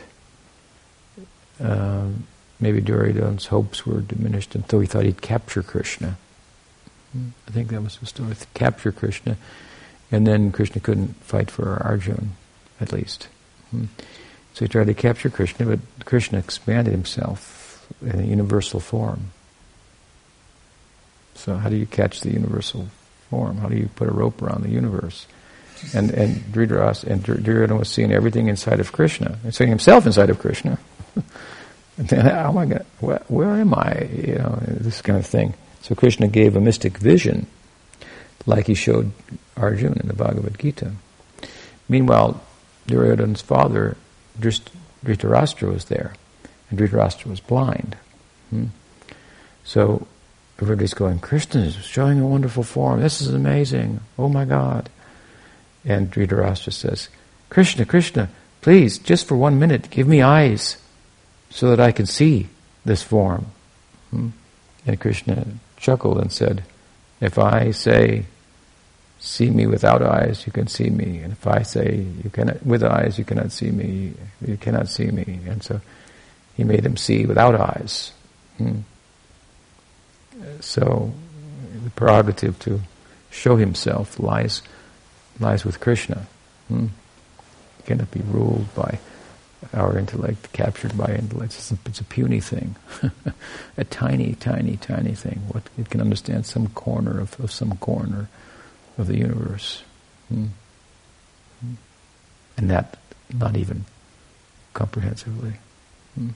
[1.60, 2.28] um,
[2.60, 6.18] maybe Duryodhana's hopes were diminished until he thought he'd capture Krishna.
[7.16, 8.36] I think that was the story.
[8.54, 9.38] Capture Krishna,
[10.12, 12.32] and then Krishna couldn't fight for Arjun,
[12.80, 13.28] at least.
[13.72, 13.86] Hmm.
[14.54, 19.32] So he tried to capture Krishna, but Krishna expanded himself in a universal form.
[21.36, 22.88] So how do you catch the universal
[23.30, 23.58] form?
[23.58, 25.26] How do you put a rope around the universe?
[25.94, 30.40] And and and Duryodhana was seeing everything inside of Krishna, and seeing himself inside of
[30.40, 30.78] Krishna.
[31.98, 34.10] and then, oh my God, where, where am I?
[34.12, 35.54] You know, this kind of thing.
[35.82, 37.48] So Krishna gave a mystic vision,
[38.46, 39.12] like he showed
[39.58, 40.92] Arjuna in the Bhagavad Gita.
[41.90, 42.42] Meanwhile,
[42.88, 43.98] Duryodhana's father,
[44.40, 46.14] Dhritarashtra, was there,
[46.70, 47.98] and Dhritarashtra was blind.
[48.50, 48.66] Hmm?
[49.64, 50.08] So
[50.62, 53.02] everybody's going, Krishna is showing a wonderful form.
[53.02, 54.00] This is amazing.
[54.18, 54.90] Oh my God.
[55.86, 57.10] And Dhritarashtra says,
[57.50, 58.30] Krishna, Krishna,
[58.62, 60.78] please, just for one minute, give me eyes
[61.50, 62.48] so that I can see
[62.86, 63.48] this form.
[64.12, 64.30] Hmm?
[64.86, 65.46] And Krishna
[65.78, 66.64] chuckled and said,
[67.20, 68.26] If I say,
[69.20, 71.20] see me without eyes, you can see me.
[71.20, 74.14] And if I say, you cannot, with eyes, you cannot see me,
[74.46, 75.40] you cannot see me.
[75.48, 75.82] And so
[76.56, 78.12] he made him see without eyes.
[78.58, 78.80] Hmm.
[80.60, 81.14] So
[81.84, 82.82] the prerogative to
[83.30, 84.62] show himself lies
[85.42, 86.28] lies with Krishna.
[86.68, 86.88] Hmm.
[87.86, 89.00] Cannot be ruled by
[89.74, 91.54] our intellect, captured by intellect.
[91.54, 92.76] It's a, it's a puny thing,
[93.78, 95.42] a tiny, tiny, tiny thing.
[95.50, 98.30] What it can understand some corner of, of some corner
[98.98, 99.84] of the universe,
[100.30, 100.48] hmm.
[101.60, 101.74] Hmm.
[102.58, 102.98] and that
[103.34, 103.86] not even
[104.74, 105.54] comprehensively.
[106.16, 106.30] Hmm.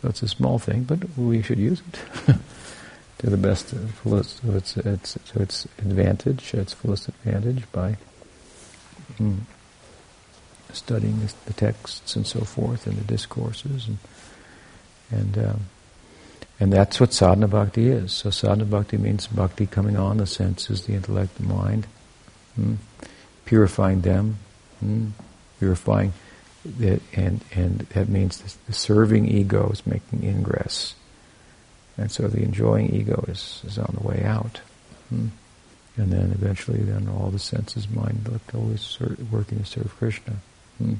[0.00, 1.80] So it's a small thing, but we should use
[2.28, 2.36] it
[3.22, 4.04] to the best of
[4.46, 7.96] its, its, to its advantage, its fullest advantage by
[9.16, 9.38] mm,
[10.72, 13.98] studying the, texts and so forth and the discourses and
[15.10, 15.60] and um,
[16.58, 18.12] and that's what sadhana bhakti is.
[18.12, 21.86] So sadhana bhakti means bhakti coming on the senses, the intellect, the mind,
[22.58, 22.76] mm,
[23.44, 24.38] purifying them,
[24.82, 25.10] mm,
[25.58, 26.12] purifying
[26.78, 30.94] that, and and that means the serving ego is making ingress
[31.96, 34.60] and so the enjoying ego is, is on the way out.
[35.08, 35.28] Hmm?
[35.96, 38.98] And then eventually then all the senses, mind, look, always
[39.30, 40.36] working to serve Krishna.
[40.78, 40.94] Hmm?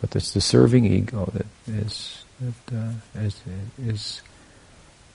[0.00, 3.40] But it's the serving ego that is that uh, is,
[3.80, 4.22] is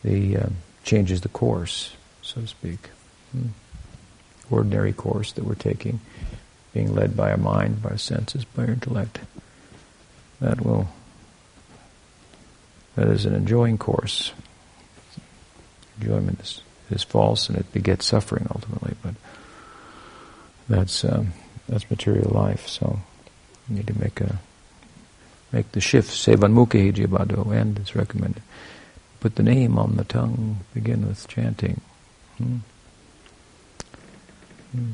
[0.03, 2.89] the um, changes the course, so to speak.
[3.31, 3.47] Hmm?
[4.49, 5.99] Ordinary course that we're taking,
[6.73, 9.19] being led by our mind, by our senses, by our intellect.
[10.39, 10.87] That will
[12.95, 14.33] that is an enjoying course
[15.99, 18.95] enjoyment is, is false and it begets suffering ultimately.
[19.03, 19.15] But
[20.69, 21.33] that's um,
[21.67, 22.67] that's material life.
[22.67, 22.99] So
[23.69, 24.39] you need to make a
[25.51, 26.09] make the shift.
[26.09, 28.43] Sevanmukhi jibado, and it's recommended.
[29.19, 30.57] Put the name on the tongue.
[30.73, 31.81] Begin with chanting.
[32.37, 32.57] Hmm.
[34.71, 34.91] Hmm.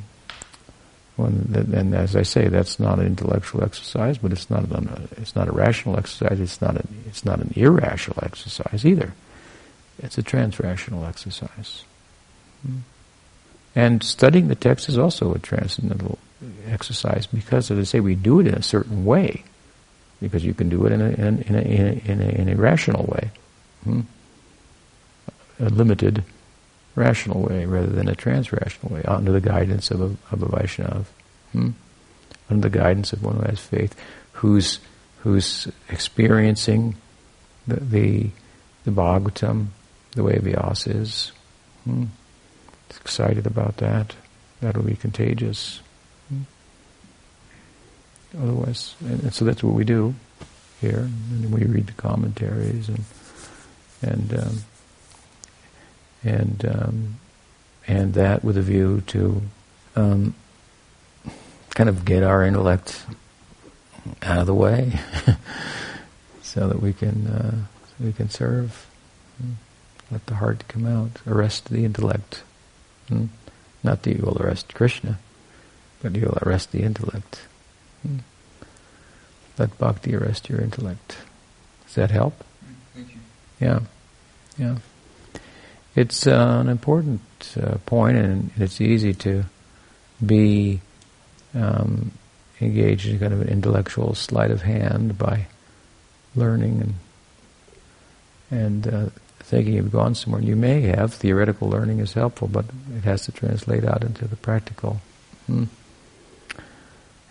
[1.17, 5.47] and as I say, that's not an intellectual exercise, but it's not an, it's not
[5.47, 6.39] a rational exercise.
[6.39, 9.13] It's not a, it's not an irrational exercise either.
[9.99, 11.84] It's a transrational exercise.
[13.75, 16.19] And studying the text is also a transcendental
[16.67, 19.43] exercise because, as I say, we do it in a certain way.
[20.21, 23.06] Because you can do it in a, in in a, in a, in a rational
[23.06, 23.32] way.
[23.84, 24.01] Hmm?
[25.60, 26.23] A limited
[26.95, 31.06] rational way rather than a transrational way, under the guidance of a, of a Vaishnava.
[31.51, 31.71] Hmm?
[32.49, 33.95] Under the guidance of one who has faith,
[34.34, 34.79] who's,
[35.19, 36.95] who's experiencing
[37.67, 38.29] the, the,
[38.86, 39.67] the Bhagavatam
[40.15, 41.32] the way Vyas is.
[41.84, 42.06] Hmm.
[42.89, 44.15] Excited about that.
[44.62, 45.82] That'll be contagious.
[46.30, 46.41] Hmm.
[48.41, 50.15] Otherwise, and, and, so that's what we do
[50.80, 51.10] here.
[51.32, 53.04] And we read the commentaries and
[54.02, 54.58] and um,
[56.23, 57.19] and um,
[57.88, 59.41] and that with a view to
[59.95, 60.36] um,
[61.71, 63.06] kind of get our intellect
[64.21, 64.99] out of the way,
[66.41, 67.56] so that we can uh,
[67.99, 68.88] we can serve.
[70.13, 71.21] Let the heart come out.
[71.26, 72.43] Arrest the intellect.
[73.08, 73.26] Hmm?
[73.84, 75.17] Not that you will arrest Krishna,
[76.04, 77.41] but you will arrest the intellect.
[78.04, 78.19] Hmm?
[79.58, 81.17] Let bhakti arrest your intellect.
[81.88, 82.43] Does that help?
[82.93, 83.21] Thank you.
[83.60, 83.80] Yeah,
[84.56, 84.78] yeah.
[85.95, 87.21] It's uh, an important
[87.60, 89.45] uh, point, and it's easy to
[90.23, 90.80] be
[91.56, 92.12] um,
[92.62, 95.47] engaged in kind of an intellectual sleight of hand by
[96.36, 96.93] learning and
[98.52, 99.10] and uh,
[99.53, 100.39] thinking you've gone somewhere.
[100.39, 102.65] And you may have theoretical learning is helpful, but
[102.97, 104.99] it has to translate out into the practical,
[105.45, 105.65] hmm?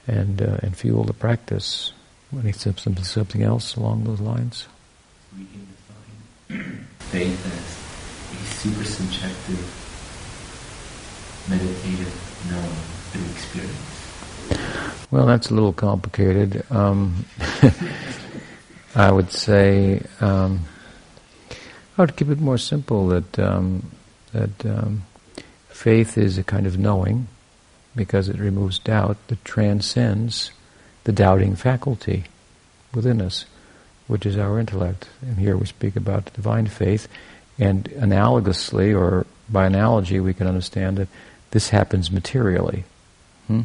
[0.07, 1.93] and uh, and fuel the practice.
[2.33, 4.69] Any something something else along those lines?
[5.37, 5.67] We can
[6.49, 9.63] define faith as a super subjective,
[11.51, 12.15] meditative
[12.51, 12.79] knowing
[13.11, 13.99] through experience.
[15.11, 16.65] Well, that's a little complicated.
[16.71, 17.27] Um,
[18.95, 20.03] I would say.
[20.21, 20.67] Um,
[22.03, 23.93] Would keep it more simple that um,
[24.33, 25.05] that um,
[25.69, 27.29] faith is a kind of knowing
[27.95, 30.51] because it removes doubt that transcends
[31.05, 32.25] the doubting faculty
[32.93, 33.45] within us,
[34.09, 35.11] which is our intellect.
[35.21, 37.07] And here we speak about divine faith,
[37.57, 41.09] and analogously, or by analogy, we can understand that
[41.53, 42.83] this happens materially.
[43.47, 43.61] Hmm?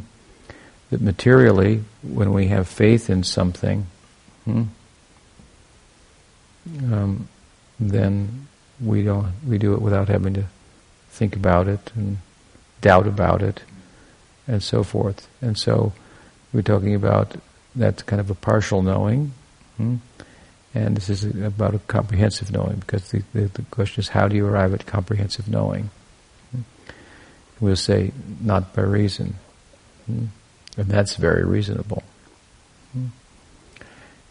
[0.91, 3.87] That materially, when we have faith in something,
[4.45, 4.65] hmm,
[6.93, 7.29] um,
[7.79, 8.47] then
[8.79, 10.45] we don't we do it without having to
[11.09, 12.17] think about it and
[12.81, 13.63] doubt about it
[14.47, 15.27] and so forth.
[15.41, 15.93] And so
[16.53, 17.35] we're talking about
[17.75, 19.33] that's kind of a partial knowing.
[19.77, 19.97] Hmm?
[20.73, 24.35] And this is about a comprehensive knowing, because the, the, the question is, how do
[24.35, 25.89] you arrive at comprehensive knowing?
[26.51, 26.61] Hmm?
[27.59, 28.11] We'll say,
[28.41, 29.35] not by reason.
[30.05, 30.25] Hmm?
[30.77, 32.03] And that's very reasonable.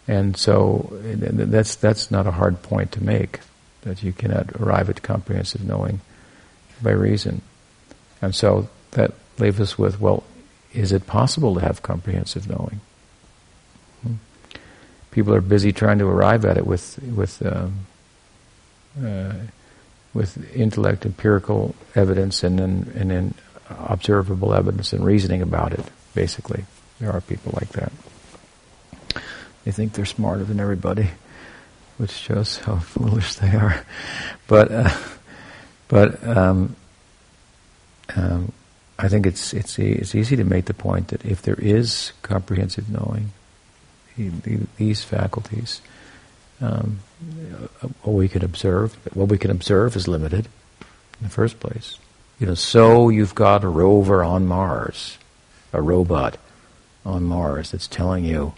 [0.09, 3.41] And so that's that's not a hard point to make
[3.83, 6.01] that you cannot arrive at comprehensive knowing
[6.83, 7.43] by reason.
[8.23, 10.25] And so that leaves us with well,
[10.73, 12.81] is it possible to have comprehensive knowing?
[14.03, 14.15] Hmm.
[15.11, 17.87] People are busy trying to arrive at it with with um,
[19.05, 19.33] uh,
[20.15, 23.35] with intellect, empirical evidence, and then and then
[23.69, 25.85] observable evidence and reasoning about it.
[26.15, 26.65] Basically,
[27.01, 27.93] there are people like that.
[29.67, 31.11] They think they're smarter than everybody,
[31.99, 33.85] which shows how foolish they are.
[34.47, 34.97] But uh,
[35.89, 36.77] but um,
[38.14, 38.53] um,
[38.97, 42.89] I think it's it's it's easy to make the point that if there is comprehensive
[42.89, 43.33] knowing,
[44.77, 45.81] these faculties,
[46.61, 47.01] um,
[48.03, 50.47] what we can observe, what we can observe is limited
[51.21, 51.99] in the first place.
[52.39, 55.19] You know, so you've got a rover on Mars,
[55.73, 56.39] a robot
[57.05, 58.55] on Mars that's telling you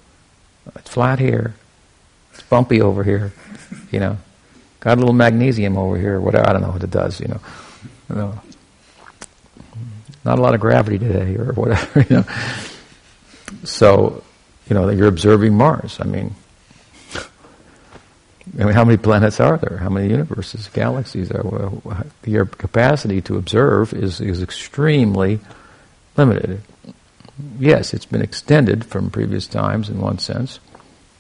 [0.77, 1.55] it's flat here.
[2.33, 3.33] It's bumpy over here.
[3.91, 4.19] You know,
[4.81, 6.21] got a little magnesium over here.
[6.21, 6.49] Whatever.
[6.49, 7.21] I don't know what it does.
[7.21, 7.41] You know,
[8.11, 8.41] you know
[10.25, 12.01] not a lot of gravity today, or whatever.
[12.09, 12.25] You know.
[13.65, 14.23] So,
[14.69, 15.99] you know, you're observing Mars.
[16.01, 16.35] I mean,
[18.59, 19.79] I mean, how many planets are there?
[19.79, 21.73] How many universes, galaxies are?
[22.25, 25.41] Your capacity to observe is is extremely
[26.17, 26.63] limited
[27.59, 30.61] yes, it's been extended from previous times in one sense,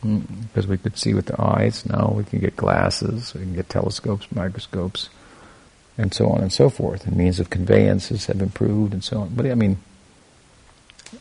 [0.02, 1.84] because we could see with the eyes.
[1.86, 5.08] Now we can get glasses, we can get telescopes, microscopes,
[5.96, 7.06] and so on and so forth.
[7.06, 9.34] And means of conveyances have improved and so on.
[9.34, 9.78] But I mean,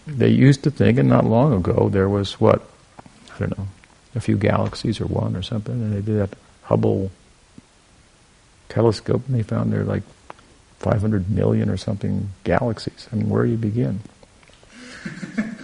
[0.05, 2.69] they used to think, and not long ago, there was what
[3.35, 3.67] I don't know,
[4.15, 7.11] a few galaxies or one or something, and they did that Hubble
[8.67, 10.03] telescope, and they found there like
[10.79, 13.07] 500 million or something galaxies.
[13.11, 14.01] I mean, where do you begin?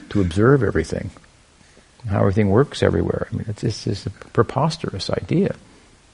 [0.10, 1.10] To observe everything,
[2.08, 3.28] how everything works everywhere.
[3.32, 5.56] I mean, it's, it's a preposterous idea.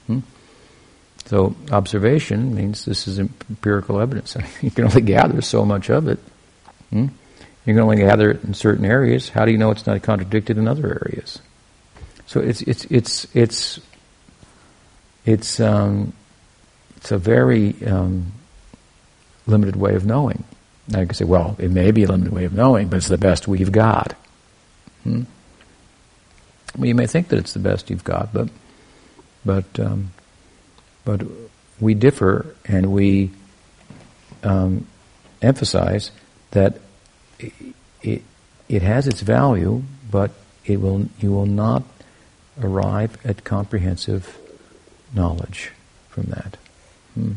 [0.06, 0.20] Hmm?
[1.26, 4.36] So observation means this is empirical evidence.
[4.62, 6.18] you can only gather so much of it.
[6.90, 7.08] Hmm?
[7.66, 9.28] You can only gather it in certain areas.
[9.28, 11.40] How do you know it's not contradicted in other areas?
[12.26, 13.80] So it's it's it's it's
[15.26, 16.12] it's um,
[16.96, 18.32] it's a very um,
[19.46, 20.44] limited way of knowing.
[20.90, 23.08] Now you can say, well, it may be a limited way of knowing, but it's
[23.08, 24.14] the best we've got.
[25.04, 25.22] Hmm?
[26.76, 28.48] Well, you may think that it's the best you've got, but
[29.44, 30.12] but um,
[31.04, 31.22] but
[31.80, 33.30] we differ, and we
[34.42, 34.86] um,
[35.40, 36.10] emphasize
[36.50, 36.78] that
[37.38, 37.52] it,
[38.02, 38.22] it,
[38.68, 40.30] it has its value, but
[40.64, 41.82] it will you will not
[42.60, 44.38] arrive at comprehensive
[45.14, 45.72] knowledge
[46.08, 46.56] from that.
[47.14, 47.32] Hmm.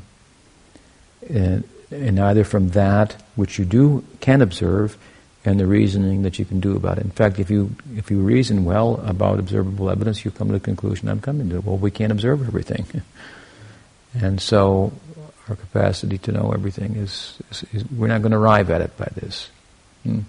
[1.29, 1.63] And
[1.93, 4.97] and either from that which you do can observe
[5.45, 7.03] and the reasoning that you can do about it.
[7.03, 10.59] In fact, if you if you reason well about observable evidence, you come to the
[10.59, 11.59] conclusion I'm coming to.
[11.59, 13.03] Well, we can't observe everything,
[14.13, 14.93] and so
[15.49, 18.95] our capacity to know everything is, is, is we're not going to arrive at it
[18.97, 19.49] by this.
[20.03, 20.21] Hmm.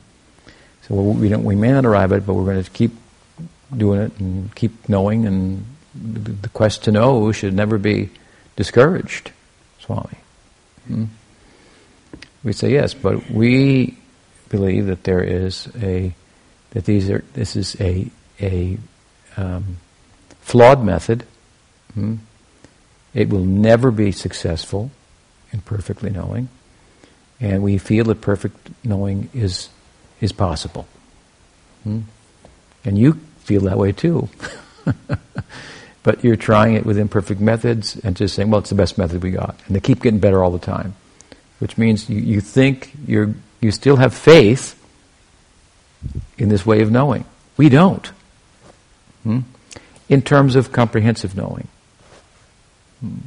[0.82, 2.92] So we don't we may not arrive at it, but we're going to keep
[3.74, 8.10] doing it and keep knowing, and the, the quest to know should never be
[8.56, 9.30] discouraged,
[9.78, 10.18] Swami.
[10.88, 11.04] Hmm
[12.44, 13.96] we say yes, but we
[14.50, 16.14] believe that there is a
[16.70, 18.08] that these are this is a
[18.40, 18.78] a
[19.36, 19.78] um,
[20.40, 21.24] flawed method.
[21.94, 22.16] Hmm?
[23.14, 24.90] It will never be successful
[25.52, 26.48] in perfectly knowing,
[27.40, 29.70] and we feel that perfect knowing is
[30.20, 30.86] is possible.
[31.84, 32.00] Hmm?
[32.84, 34.28] And you feel that way too.
[36.02, 39.22] but you're trying it with imperfect methods and just saying, well, it's the best method
[39.22, 39.56] we got.
[39.66, 40.94] And they keep getting better all the time
[41.64, 44.78] which means you, you think you're, you still have faith
[46.36, 47.24] in this way of knowing.
[47.56, 48.06] We don't.
[49.22, 49.38] Hmm?
[50.10, 51.68] In terms of comprehensive knowing.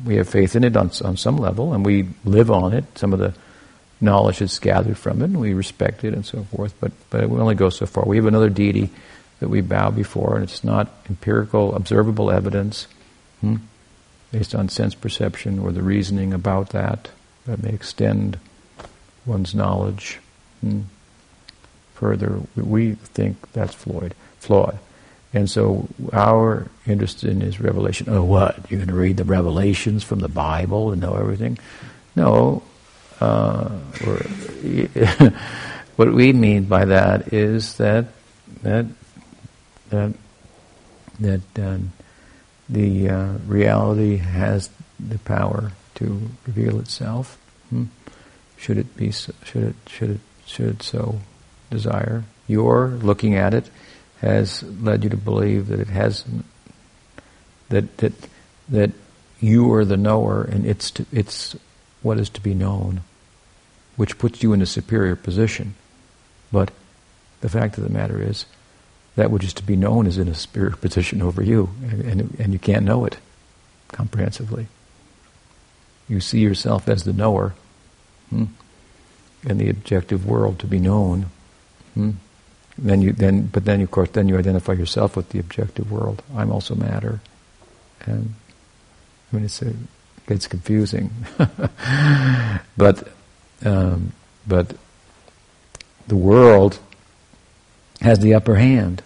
[0.06, 2.86] We have faith in it on, on some level, and we live on it.
[2.94, 3.34] Some of the
[4.00, 7.32] knowledge is gathered from it, and we respect it and so forth, but, but it
[7.32, 8.06] only go so far.
[8.06, 8.92] We have another deity
[9.40, 12.86] that we bow before, and it's not empirical, observable evidence
[13.42, 13.56] hmm,
[14.32, 17.10] based on sense perception or the reasoning about that
[17.48, 18.38] that may extend
[19.26, 20.20] one's knowledge
[20.62, 20.82] hmm,
[21.96, 22.42] further.
[22.56, 24.14] We think that's flawed.
[24.40, 24.78] flawed.
[25.34, 28.08] And so our interest in is revelation.
[28.10, 28.70] Oh, what?
[28.70, 31.58] You're going to read the revelations from the Bible and know everything?
[32.16, 32.64] No.
[33.20, 33.70] Uh,
[35.96, 38.06] what we mean by that is that
[38.62, 38.86] that
[39.90, 40.14] that
[41.20, 41.92] that um,
[42.70, 44.70] the uh, reality has
[45.00, 47.38] the power to reveal itself.
[47.70, 47.86] Hmm?
[48.58, 49.12] Should it be?
[49.12, 49.76] So, should it?
[49.88, 50.20] Should it?
[50.46, 51.20] Should it so
[51.70, 52.24] desire?
[52.48, 53.70] Your looking at it
[54.22, 56.26] has led you to believe that it has
[57.70, 58.14] that that
[58.70, 58.92] that
[59.40, 61.56] you are the knower and it's to, it's
[62.02, 63.02] what is to be known,
[63.96, 65.76] which puts you in a superior position.
[66.52, 66.72] But
[67.42, 68.46] the fact of the matter is,
[69.16, 72.40] that which is to be known is in a superior position over you, and, and,
[72.40, 73.18] and you can't know it
[73.90, 74.68] comprehensively.
[76.08, 77.54] You see yourself as the knower,
[78.30, 78.46] hmm?
[79.46, 81.28] and the objective world to be known.
[81.94, 82.12] Hmm?
[82.78, 86.22] Then you then, but then of course, then you identify yourself with the objective world.
[86.36, 87.22] I'm also matter,
[88.06, 88.36] and
[89.32, 89.74] I mean it's a,
[90.28, 91.10] it's confusing,
[92.78, 93.08] but
[93.66, 94.14] um,
[94.46, 94.76] but
[96.08, 96.80] the world
[98.02, 99.02] has the upper hand.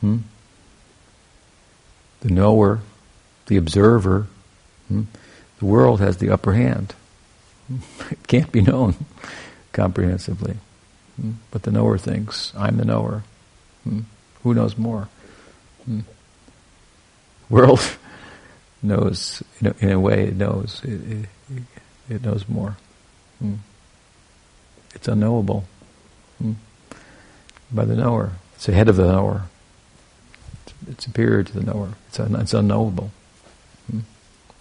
[0.00, 0.18] Hmm?
[2.20, 2.80] The knower,
[3.46, 4.26] the observer,
[4.88, 5.02] hmm?
[5.58, 6.94] The world has the upper hand.
[8.10, 8.94] It can't be known
[9.72, 10.56] comprehensively.
[11.16, 11.32] Hmm?
[11.50, 13.22] But the knower thinks, I'm the knower.
[13.84, 14.00] Hmm?
[14.42, 15.08] Who knows more?
[15.86, 16.00] Hmm?
[17.48, 17.80] World
[18.82, 20.82] knows, in a, way, it knows.
[20.84, 21.00] It,
[21.50, 21.62] it,
[22.08, 22.76] it knows more.
[24.94, 25.64] It's unknowable
[27.72, 28.32] by the knower.
[28.54, 29.42] It's ahead of the knower.
[30.88, 31.94] It's superior to the knower.
[32.08, 33.10] It's, un, it's unknowable.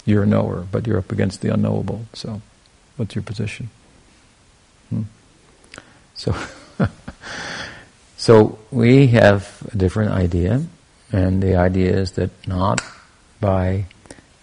[0.06, 2.06] You're a knower, but you're up against the unknowable.
[2.14, 2.42] So,
[2.98, 3.70] what's your position?
[4.90, 5.04] Hmm?
[6.16, 6.36] So,
[8.18, 10.64] so we have a different idea,
[11.12, 12.82] and the idea is that not
[13.40, 13.86] by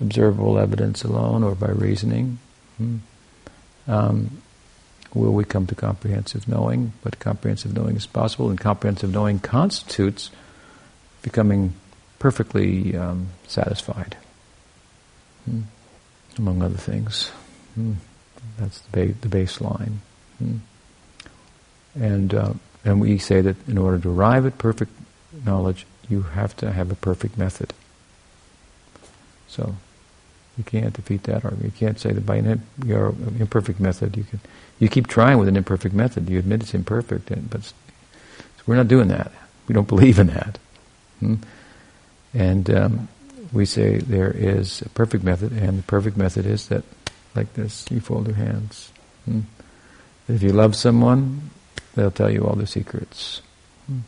[0.00, 2.38] observable evidence alone or by reasoning
[2.78, 2.96] hmm,
[3.86, 4.42] um,
[5.14, 10.30] will we come to comprehensive knowing, but comprehensive knowing is possible, and comprehensive knowing constitutes
[11.22, 11.74] becoming
[12.18, 14.16] perfectly um, satisfied,
[15.44, 15.62] hmm,
[16.38, 17.28] among other things.
[17.74, 17.94] Hmm.
[18.58, 19.96] That's the, ba- the baseline.
[20.38, 20.56] Hmm.
[21.94, 22.52] And, uh,
[22.84, 24.92] and we say that in order to arrive at perfect
[25.44, 27.72] knowledge, you have to have a perfect method.
[29.48, 29.74] So
[30.56, 31.64] you can't defeat that argument.
[31.64, 34.40] You can't say that by an your imperfect method you can.
[34.78, 36.28] You keep trying with an imperfect method.
[36.28, 37.72] You admit it's imperfect, and, but
[38.66, 39.32] we're not doing that.
[39.68, 40.58] We don't believe in that.
[41.20, 41.34] Hmm?
[42.32, 43.08] And um,
[43.52, 46.84] we say there is a perfect method, and the perfect method is that,
[47.34, 48.92] like this, you fold your hands.
[49.24, 49.40] Hmm?
[50.28, 51.50] If you love someone,
[51.94, 53.42] they'll tell you all the secrets.
[53.86, 54.00] Hmm?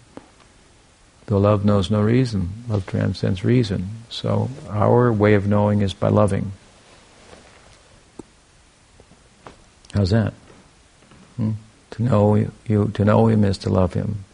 [1.27, 3.89] Though love knows no reason, love transcends reason.
[4.11, 6.53] So our way of knowing is by loving.
[9.93, 10.33] How's that?
[11.37, 11.53] Hmm?
[11.93, 14.25] To know you, to know him is to love him.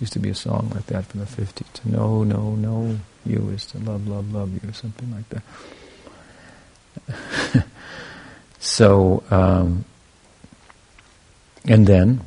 [0.00, 1.72] Used to be a song like that from the 50s.
[1.72, 5.42] To know, know, know you is to love, love, love you, something like
[7.08, 7.66] that.
[8.58, 9.84] so, um,
[11.64, 12.20] and then,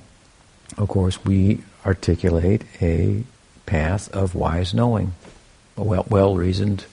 [0.78, 3.24] of course, we articulate a
[3.66, 5.14] path of wise knowing,
[5.76, 6.86] well, well reasoned,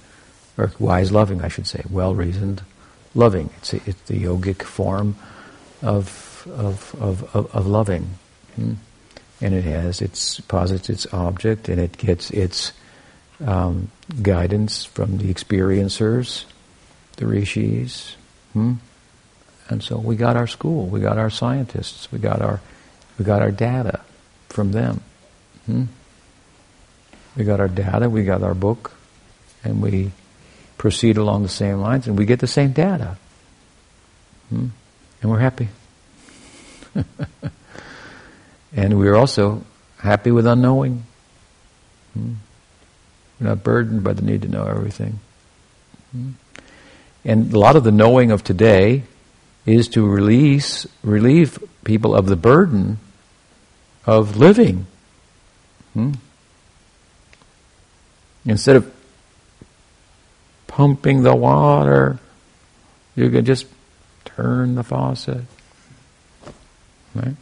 [0.57, 2.63] or wise loving, I should say, well reasoned
[3.17, 3.51] loving.
[3.59, 5.17] It's, a, it's the yogic form
[5.83, 8.11] of, of, of, of, of loving.
[8.55, 8.75] Hmm?
[9.41, 12.73] And it has its posits its object, and it gets its
[13.45, 13.91] um,
[14.23, 16.45] guidance from the experiencers,
[17.17, 18.17] the rishis.
[18.53, 18.75] Hmm?
[19.69, 22.61] And so we got our school, we got our scientists, we got our,
[23.19, 24.01] we got our data
[24.49, 25.01] from them.
[25.67, 25.85] Hmm?
[27.37, 28.93] We got our data, we got our book,
[29.65, 30.13] and we
[30.79, 33.19] proceed along the same lines, and we get the same data.
[34.49, 34.69] Hmm?
[35.21, 35.69] And we're happy.
[38.77, 39.65] and we're also
[39.99, 41.05] happy with unknowing.
[42.15, 42.35] Hmm?
[43.41, 45.21] We're not burdened by the need to know everything.
[46.13, 46.31] Hmm?
[47.25, 49.03] And a lot of the knowing of today
[49.67, 52.99] is to release, relieve people of the burden
[54.07, 54.87] of living.
[55.93, 56.13] Hmm?
[58.45, 58.95] Instead of
[60.69, 62.19] pumping the water,
[63.17, 63.67] you can just
[64.25, 65.43] turn the faucet.
[67.15, 67.35] Right?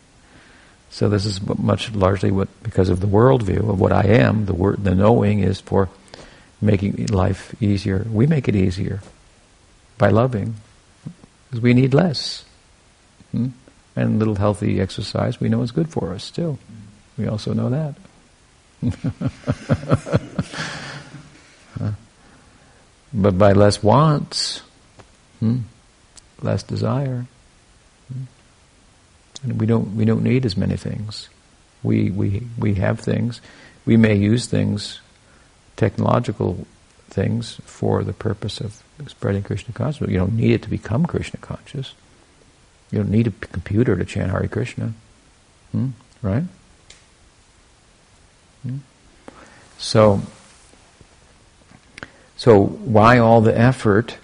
[0.95, 4.55] So this is much largely what, because of the worldview of what I am, the
[4.55, 5.89] word, the knowing is for
[6.61, 8.07] making life easier.
[8.09, 9.01] We make it easier
[9.99, 10.55] by loving,
[11.51, 12.45] because we need less.
[13.33, 13.49] Hmm?
[13.97, 16.59] And a little healthy exercise we know is good for us too.
[17.19, 17.97] We also know that.
[23.17, 24.63] But by less wants,
[25.41, 25.59] hmm,
[26.41, 27.27] less desire.
[28.13, 28.23] Hmm,
[29.45, 31.29] and we don't we don't need as many things.
[31.83, 33.41] We we we have things.
[33.87, 35.01] We may use things,
[35.77, 36.67] technological
[37.11, 40.11] things for the purpose of spreading Krishna consciousness.
[40.11, 41.95] You don't need it to become Krishna conscious.
[42.91, 44.95] You don't need a computer to chant Hare Krishna.
[45.73, 45.91] Hmm?
[46.23, 46.45] Right?
[48.63, 48.79] Hmm?
[49.79, 50.23] So,
[52.37, 54.17] so why all the effort?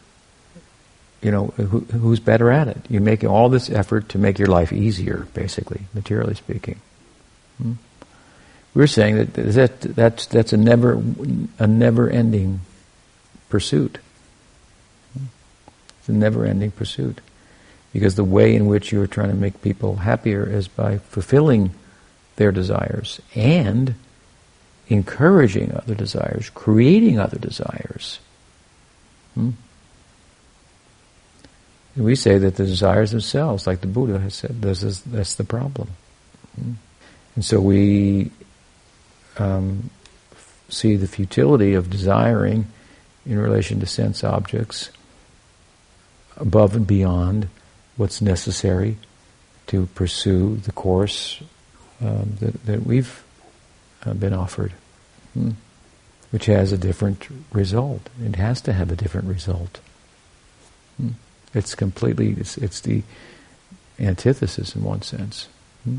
[1.23, 2.79] You know, who, who's better at it?
[2.89, 6.81] You're making all this effort to make your life easier, basically, materially speaking.
[7.59, 7.73] Hmm?
[8.73, 11.03] We're saying that, that that's, that's a never,
[11.59, 12.61] a never-ending
[13.51, 13.99] pursuit.
[15.99, 17.21] It's a never-ending pursuit.
[17.93, 21.73] Because the way in which you're trying to make people happier is by fulfilling
[22.37, 23.97] their desires and
[24.89, 28.21] encouraging other desires, creating other desires.
[29.35, 29.51] Hmm?
[31.97, 35.45] We say that the desires themselves, like the Buddha has said, this is, that's the
[35.45, 35.88] problem.
[36.57, 38.30] And so we
[39.38, 39.91] um,
[40.68, 42.66] see the futility of desiring
[43.26, 44.91] in relation to sense objects
[46.36, 47.49] above and beyond
[47.97, 48.97] what's necessary
[49.66, 51.43] to pursue the course
[52.01, 53.22] um, that, that, we've
[54.05, 54.72] uh, been offered,
[55.34, 55.51] hmm?
[56.30, 58.09] which has a different result.
[58.24, 59.80] It has to have a different result.
[60.97, 61.11] Hmm?
[61.55, 63.03] It's completely, it's, it's, the
[63.98, 65.48] antithesis in one sense.
[65.84, 65.98] Hmm?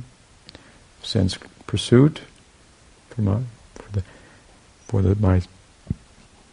[1.03, 1.37] Sense
[1.67, 2.21] pursuit
[3.09, 3.39] for my,
[3.75, 4.03] for the,
[4.87, 5.41] for the, my,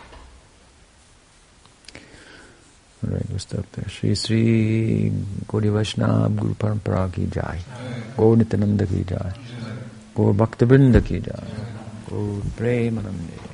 [3.03, 3.89] Alright, we'll stop there.
[3.89, 5.11] Shri Sri
[5.47, 7.59] Gaudiya Vaishnava Guru Parampara ki jai.
[8.17, 9.32] Gaur Nityananda ki jai.
[10.15, 11.43] Gaur Bhaktivinoda ki jai.
[12.09, 13.51] Gaur Premanande.